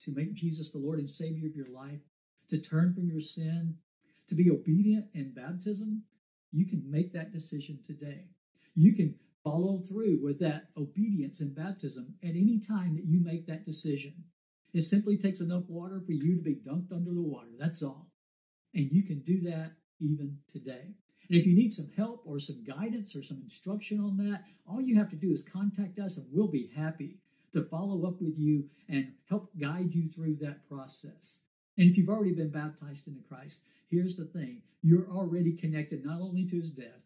to 0.04 0.14
make 0.14 0.34
Jesus 0.34 0.70
the 0.70 0.78
Lord 0.78 0.98
and 0.98 1.10
Savior 1.10 1.48
of 1.48 1.56
your 1.56 1.70
life, 1.70 2.00
to 2.50 2.60
turn 2.60 2.94
from 2.94 3.08
your 3.08 3.20
sin, 3.20 3.76
to 4.28 4.34
be 4.34 4.50
obedient 4.50 5.06
in 5.14 5.34
baptism, 5.34 6.02
you 6.52 6.66
can 6.66 6.82
make 6.90 7.12
that 7.12 7.32
decision 7.32 7.78
today. 7.84 8.26
You 8.74 8.94
can 8.94 9.14
follow 9.42 9.78
through 9.78 10.22
with 10.22 10.38
that 10.40 10.68
obedience 10.76 11.40
in 11.40 11.54
baptism 11.54 12.14
at 12.22 12.30
any 12.30 12.60
time 12.60 12.94
that 12.94 13.04
you 13.04 13.20
make 13.22 13.46
that 13.46 13.64
decision. 13.64 14.14
It 14.72 14.82
simply 14.82 15.18
takes 15.18 15.40
enough 15.40 15.64
water 15.68 16.00
for 16.04 16.12
you 16.12 16.36
to 16.36 16.42
be 16.42 16.56
dunked 16.56 16.92
under 16.92 17.12
the 17.12 17.22
water. 17.22 17.50
That's 17.58 17.82
all. 17.82 18.10
And 18.74 18.90
you 18.90 19.02
can 19.02 19.20
do 19.20 19.40
that 19.50 19.72
even 20.00 20.38
today. 20.50 20.94
And 21.28 21.38
if 21.38 21.46
you 21.46 21.54
need 21.54 21.72
some 21.72 21.90
help 21.96 22.22
or 22.24 22.38
some 22.38 22.64
guidance 22.64 23.14
or 23.14 23.22
some 23.22 23.40
instruction 23.42 24.00
on 24.00 24.16
that, 24.18 24.40
all 24.66 24.80
you 24.80 24.96
have 24.96 25.10
to 25.10 25.16
do 25.16 25.30
is 25.30 25.42
contact 25.42 25.98
us 25.98 26.16
and 26.16 26.26
we'll 26.30 26.50
be 26.50 26.70
happy 26.74 27.18
to 27.52 27.64
follow 27.64 28.06
up 28.06 28.20
with 28.20 28.38
you 28.38 28.68
and 28.88 29.12
help 29.28 29.50
guide 29.58 29.94
you 29.94 30.08
through 30.08 30.36
that 30.36 30.68
process. 30.68 31.38
And 31.76 31.88
if 31.88 31.96
you've 31.96 32.08
already 32.08 32.34
been 32.34 32.50
baptized 32.50 33.08
into 33.08 33.22
Christ, 33.28 33.60
here's 33.90 34.16
the 34.16 34.24
thing 34.24 34.62
you're 34.82 35.08
already 35.08 35.52
connected 35.52 36.04
not 36.04 36.20
only 36.20 36.44
to 36.46 36.56
his 36.56 36.70
death, 36.70 37.02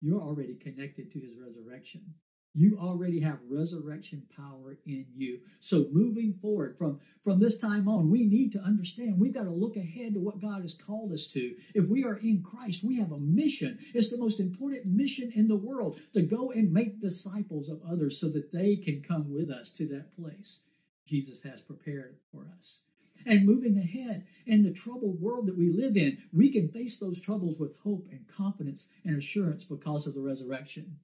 you're 0.00 0.20
already 0.20 0.54
connected 0.54 1.10
to 1.12 1.20
his 1.20 1.36
resurrection. 1.36 2.14
You 2.54 2.76
already 2.78 3.20
have 3.20 3.38
resurrection 3.48 4.22
power 4.36 4.76
in 4.84 5.06
you. 5.16 5.40
So 5.60 5.86
moving 5.90 6.34
forward 6.34 6.76
from, 6.76 7.00
from 7.24 7.40
this 7.40 7.58
time 7.58 7.88
on, 7.88 8.10
we 8.10 8.24
need 8.24 8.52
to 8.52 8.60
understand 8.60 9.18
we've 9.18 9.34
got 9.34 9.44
to 9.44 9.50
look 9.50 9.76
ahead 9.76 10.14
to 10.14 10.20
what 10.20 10.40
God 10.40 10.60
has 10.60 10.74
called 10.74 11.12
us 11.12 11.28
to. 11.28 11.54
If 11.74 11.88
we 11.88 12.04
are 12.04 12.18
in 12.18 12.42
Christ, 12.42 12.84
we 12.84 12.98
have 12.98 13.10
a 13.10 13.18
mission. 13.18 13.78
It's 13.94 14.10
the 14.10 14.18
most 14.18 14.38
important 14.38 14.84
mission 14.86 15.32
in 15.34 15.48
the 15.48 15.56
world 15.56 15.98
to 16.12 16.22
go 16.22 16.50
and 16.50 16.72
make 16.72 17.00
disciples 17.00 17.70
of 17.70 17.80
others 17.90 18.20
so 18.20 18.28
that 18.28 18.52
they 18.52 18.76
can 18.76 19.02
come 19.02 19.32
with 19.32 19.50
us 19.50 19.70
to 19.72 19.86
that 19.88 20.14
place 20.14 20.64
Jesus 21.06 21.42
has 21.42 21.60
prepared 21.60 22.16
for 22.30 22.46
us. 22.58 22.82
And 23.24 23.46
moving 23.46 23.78
ahead 23.78 24.26
in 24.46 24.62
the 24.62 24.72
troubled 24.72 25.20
world 25.20 25.46
that 25.46 25.56
we 25.56 25.70
live 25.70 25.96
in, 25.96 26.18
we 26.32 26.50
can 26.50 26.68
face 26.68 26.98
those 26.98 27.20
troubles 27.20 27.58
with 27.58 27.78
hope 27.82 28.08
and 28.10 28.26
confidence 28.28 28.88
and 29.04 29.16
assurance 29.16 29.64
because 29.64 30.06
of 30.06 30.14
the 30.14 30.20
resurrection 30.20 30.96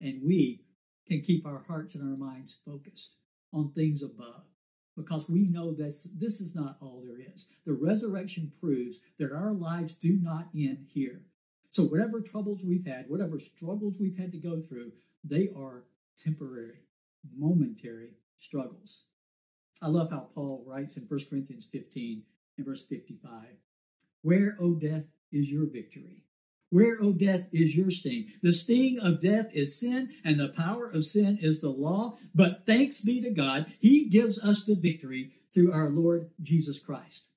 and 0.00 0.22
we 0.24 0.64
can 1.06 1.20
keep 1.20 1.46
our 1.46 1.62
hearts 1.66 1.94
and 1.94 2.02
our 2.02 2.16
minds 2.16 2.58
focused 2.64 3.18
on 3.52 3.72
things 3.72 4.02
above 4.02 4.42
because 4.96 5.28
we 5.28 5.48
know 5.48 5.72
that 5.72 5.96
this 6.18 6.40
is 6.40 6.54
not 6.54 6.76
all 6.80 7.02
there 7.04 7.20
is. 7.34 7.50
The 7.66 7.72
resurrection 7.72 8.52
proves 8.60 8.98
that 9.18 9.32
our 9.32 9.52
lives 9.52 9.92
do 9.92 10.18
not 10.20 10.48
end 10.54 10.86
here. 10.92 11.22
So, 11.72 11.84
whatever 11.84 12.20
troubles 12.20 12.64
we've 12.64 12.86
had, 12.86 13.06
whatever 13.08 13.38
struggles 13.40 13.96
we've 13.98 14.16
had 14.16 14.30
to 14.32 14.38
go 14.38 14.60
through, 14.60 14.92
they 15.24 15.48
are 15.56 15.84
temporary, 16.22 16.84
momentary 17.36 18.10
struggles. 18.38 19.04
I 19.82 19.88
love 19.88 20.10
how 20.10 20.28
Paul 20.34 20.64
writes 20.66 20.96
in 20.96 21.04
1 21.04 21.20
Corinthians 21.28 21.66
15 21.70 22.22
and 22.56 22.66
verse 22.66 22.82
55 22.82 23.46
Where, 24.22 24.56
O 24.60 24.74
death, 24.74 25.06
is 25.32 25.50
your 25.50 25.66
victory? 25.66 26.23
Where, 26.74 26.96
O 27.00 27.12
death, 27.12 27.46
is 27.52 27.76
your 27.76 27.92
sting? 27.92 28.26
The 28.42 28.52
sting 28.52 28.98
of 28.98 29.20
death 29.20 29.46
is 29.52 29.78
sin, 29.78 30.08
and 30.24 30.40
the 30.40 30.48
power 30.48 30.90
of 30.90 31.04
sin 31.04 31.38
is 31.40 31.60
the 31.60 31.68
law. 31.68 32.16
But 32.34 32.66
thanks 32.66 33.00
be 33.00 33.20
to 33.20 33.30
God, 33.30 33.66
He 33.78 34.08
gives 34.08 34.42
us 34.42 34.64
the 34.64 34.74
victory 34.74 35.30
through 35.54 35.70
our 35.70 35.88
Lord 35.88 36.30
Jesus 36.42 36.80
Christ. 36.80 37.28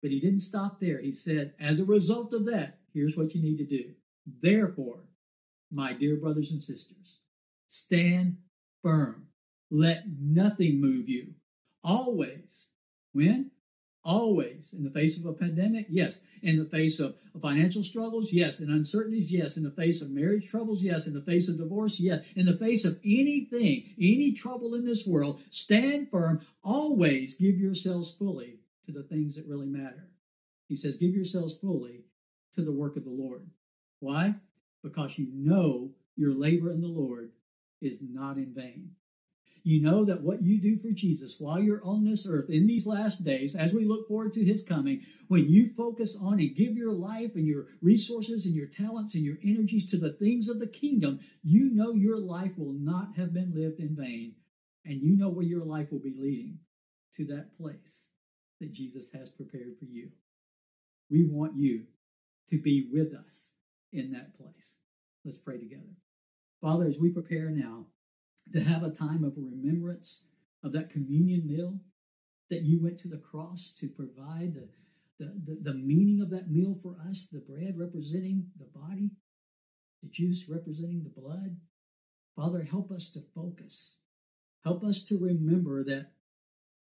But 0.00 0.10
He 0.10 0.20
didn't 0.20 0.40
stop 0.40 0.80
there. 0.80 1.02
He 1.02 1.12
said, 1.12 1.52
as 1.60 1.80
a 1.80 1.84
result 1.84 2.32
of 2.32 2.46
that, 2.46 2.78
here's 2.94 3.14
what 3.14 3.34
you 3.34 3.42
need 3.42 3.58
to 3.58 3.66
do. 3.66 3.92
Therefore, 4.24 5.04
my 5.70 5.92
dear 5.92 6.16
brothers 6.16 6.50
and 6.50 6.62
sisters, 6.62 7.18
stand 7.68 8.38
firm. 8.82 9.26
Let 9.70 10.04
nothing 10.18 10.80
move 10.80 11.10
you. 11.10 11.34
Always. 11.84 12.68
When? 13.12 13.50
Always. 14.02 14.72
In 14.72 14.82
the 14.82 14.90
face 14.90 15.18
of 15.18 15.26
a 15.26 15.34
pandemic? 15.34 15.86
Yes. 15.90 16.22
In 16.42 16.58
the 16.58 16.64
face 16.64 17.00
of 17.00 17.16
financial 17.40 17.82
struggles? 17.82 18.32
Yes. 18.32 18.60
In 18.60 18.70
uncertainties? 18.70 19.30
Yes. 19.30 19.56
In 19.56 19.62
the 19.62 19.70
face 19.70 20.00
of 20.00 20.10
marriage 20.10 20.48
troubles? 20.48 20.82
Yes. 20.82 21.06
In 21.06 21.12
the 21.12 21.20
face 21.20 21.48
of 21.48 21.58
divorce? 21.58 22.00
Yes. 22.00 22.32
In 22.32 22.46
the 22.46 22.56
face 22.56 22.84
of 22.84 22.98
anything, 23.04 23.84
any 24.00 24.32
trouble 24.32 24.74
in 24.74 24.86
this 24.86 25.06
world, 25.06 25.40
stand 25.50 26.10
firm. 26.10 26.40
Always 26.64 27.34
give 27.34 27.58
yourselves 27.58 28.14
fully 28.14 28.60
to 28.86 28.92
the 28.92 29.02
things 29.02 29.36
that 29.36 29.46
really 29.46 29.66
matter. 29.66 30.06
He 30.66 30.76
says, 30.76 30.96
give 30.96 31.14
yourselves 31.14 31.54
fully 31.54 32.04
to 32.54 32.62
the 32.62 32.72
work 32.72 32.96
of 32.96 33.04
the 33.04 33.10
Lord. 33.10 33.50
Why? 33.98 34.36
Because 34.82 35.18
you 35.18 35.28
know 35.32 35.90
your 36.16 36.32
labor 36.32 36.70
in 36.70 36.80
the 36.80 36.88
Lord 36.88 37.32
is 37.82 38.00
not 38.02 38.36
in 38.36 38.54
vain. 38.54 38.92
You 39.62 39.82
know 39.82 40.04
that 40.04 40.22
what 40.22 40.42
you 40.42 40.60
do 40.60 40.78
for 40.78 40.90
Jesus 40.90 41.36
while 41.38 41.60
you're 41.60 41.84
on 41.84 42.04
this 42.04 42.26
earth 42.26 42.48
in 42.48 42.66
these 42.66 42.86
last 42.86 43.24
days, 43.24 43.54
as 43.54 43.74
we 43.74 43.84
look 43.84 44.08
forward 44.08 44.32
to 44.34 44.44
his 44.44 44.62
coming, 44.62 45.02
when 45.28 45.48
you 45.48 45.72
focus 45.74 46.16
on 46.20 46.40
and 46.40 46.56
give 46.56 46.76
your 46.76 46.92
life 46.92 47.34
and 47.34 47.46
your 47.46 47.66
resources 47.82 48.46
and 48.46 48.54
your 48.54 48.66
talents 48.66 49.14
and 49.14 49.24
your 49.24 49.36
energies 49.44 49.90
to 49.90 49.98
the 49.98 50.12
things 50.12 50.48
of 50.48 50.60
the 50.60 50.66
kingdom, 50.66 51.20
you 51.42 51.70
know 51.70 51.92
your 51.92 52.20
life 52.20 52.52
will 52.56 52.72
not 52.72 53.16
have 53.16 53.34
been 53.34 53.52
lived 53.54 53.80
in 53.80 53.94
vain. 53.94 54.34
And 54.84 55.02
you 55.02 55.16
know 55.16 55.28
where 55.28 55.44
your 55.44 55.64
life 55.64 55.92
will 55.92 56.00
be 56.00 56.14
leading 56.16 56.58
to 57.16 57.26
that 57.26 57.56
place 57.58 58.06
that 58.60 58.72
Jesus 58.72 59.06
has 59.12 59.30
prepared 59.30 59.76
for 59.78 59.84
you. 59.84 60.08
We 61.10 61.28
want 61.28 61.56
you 61.56 61.84
to 62.50 62.58
be 62.58 62.88
with 62.90 63.14
us 63.14 63.50
in 63.92 64.12
that 64.12 64.36
place. 64.38 64.74
Let's 65.24 65.38
pray 65.38 65.58
together. 65.58 65.96
Father, 66.62 66.84
as 66.86 66.98
we 66.98 67.10
prepare 67.10 67.50
now 67.50 67.86
to 68.52 68.60
have 68.62 68.82
a 68.82 68.90
time 68.90 69.24
of 69.24 69.34
remembrance 69.36 70.24
of 70.62 70.72
that 70.72 70.90
communion 70.90 71.46
meal 71.46 71.80
that 72.50 72.62
you 72.62 72.82
went 72.82 72.98
to 72.98 73.08
the 73.08 73.18
cross 73.18 73.72
to 73.78 73.88
provide 73.88 74.54
the, 74.54 74.68
the, 75.18 75.32
the, 75.44 75.70
the, 75.70 75.74
meaning 75.74 76.20
of 76.20 76.30
that 76.30 76.50
meal 76.50 76.76
for 76.82 76.96
us, 77.08 77.28
the 77.30 77.38
bread 77.38 77.74
representing 77.76 78.46
the 78.58 78.66
body, 78.78 79.10
the 80.02 80.08
juice 80.08 80.46
representing 80.48 81.04
the 81.04 81.20
blood. 81.20 81.56
Father, 82.36 82.64
help 82.64 82.90
us 82.90 83.10
to 83.12 83.20
focus. 83.34 83.96
Help 84.64 84.82
us 84.82 85.04
to 85.04 85.18
remember 85.18 85.84
that 85.84 86.10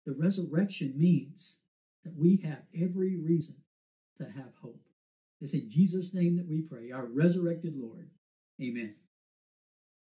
the 0.06 0.14
resurrection 0.14 0.94
means 0.98 1.58
that 2.04 2.16
we 2.16 2.42
have 2.44 2.64
every 2.76 3.18
reason 3.18 3.56
to 4.18 4.26
have 4.26 4.54
hope. 4.62 4.82
It's 5.42 5.54
in 5.54 5.70
Jesus' 5.70 6.14
name 6.14 6.38
that 6.38 6.48
we 6.48 6.62
pray, 6.62 6.92
our 6.92 7.06
resurrected 7.06 7.74
Lord. 7.76 8.10
Amen. 8.62 8.96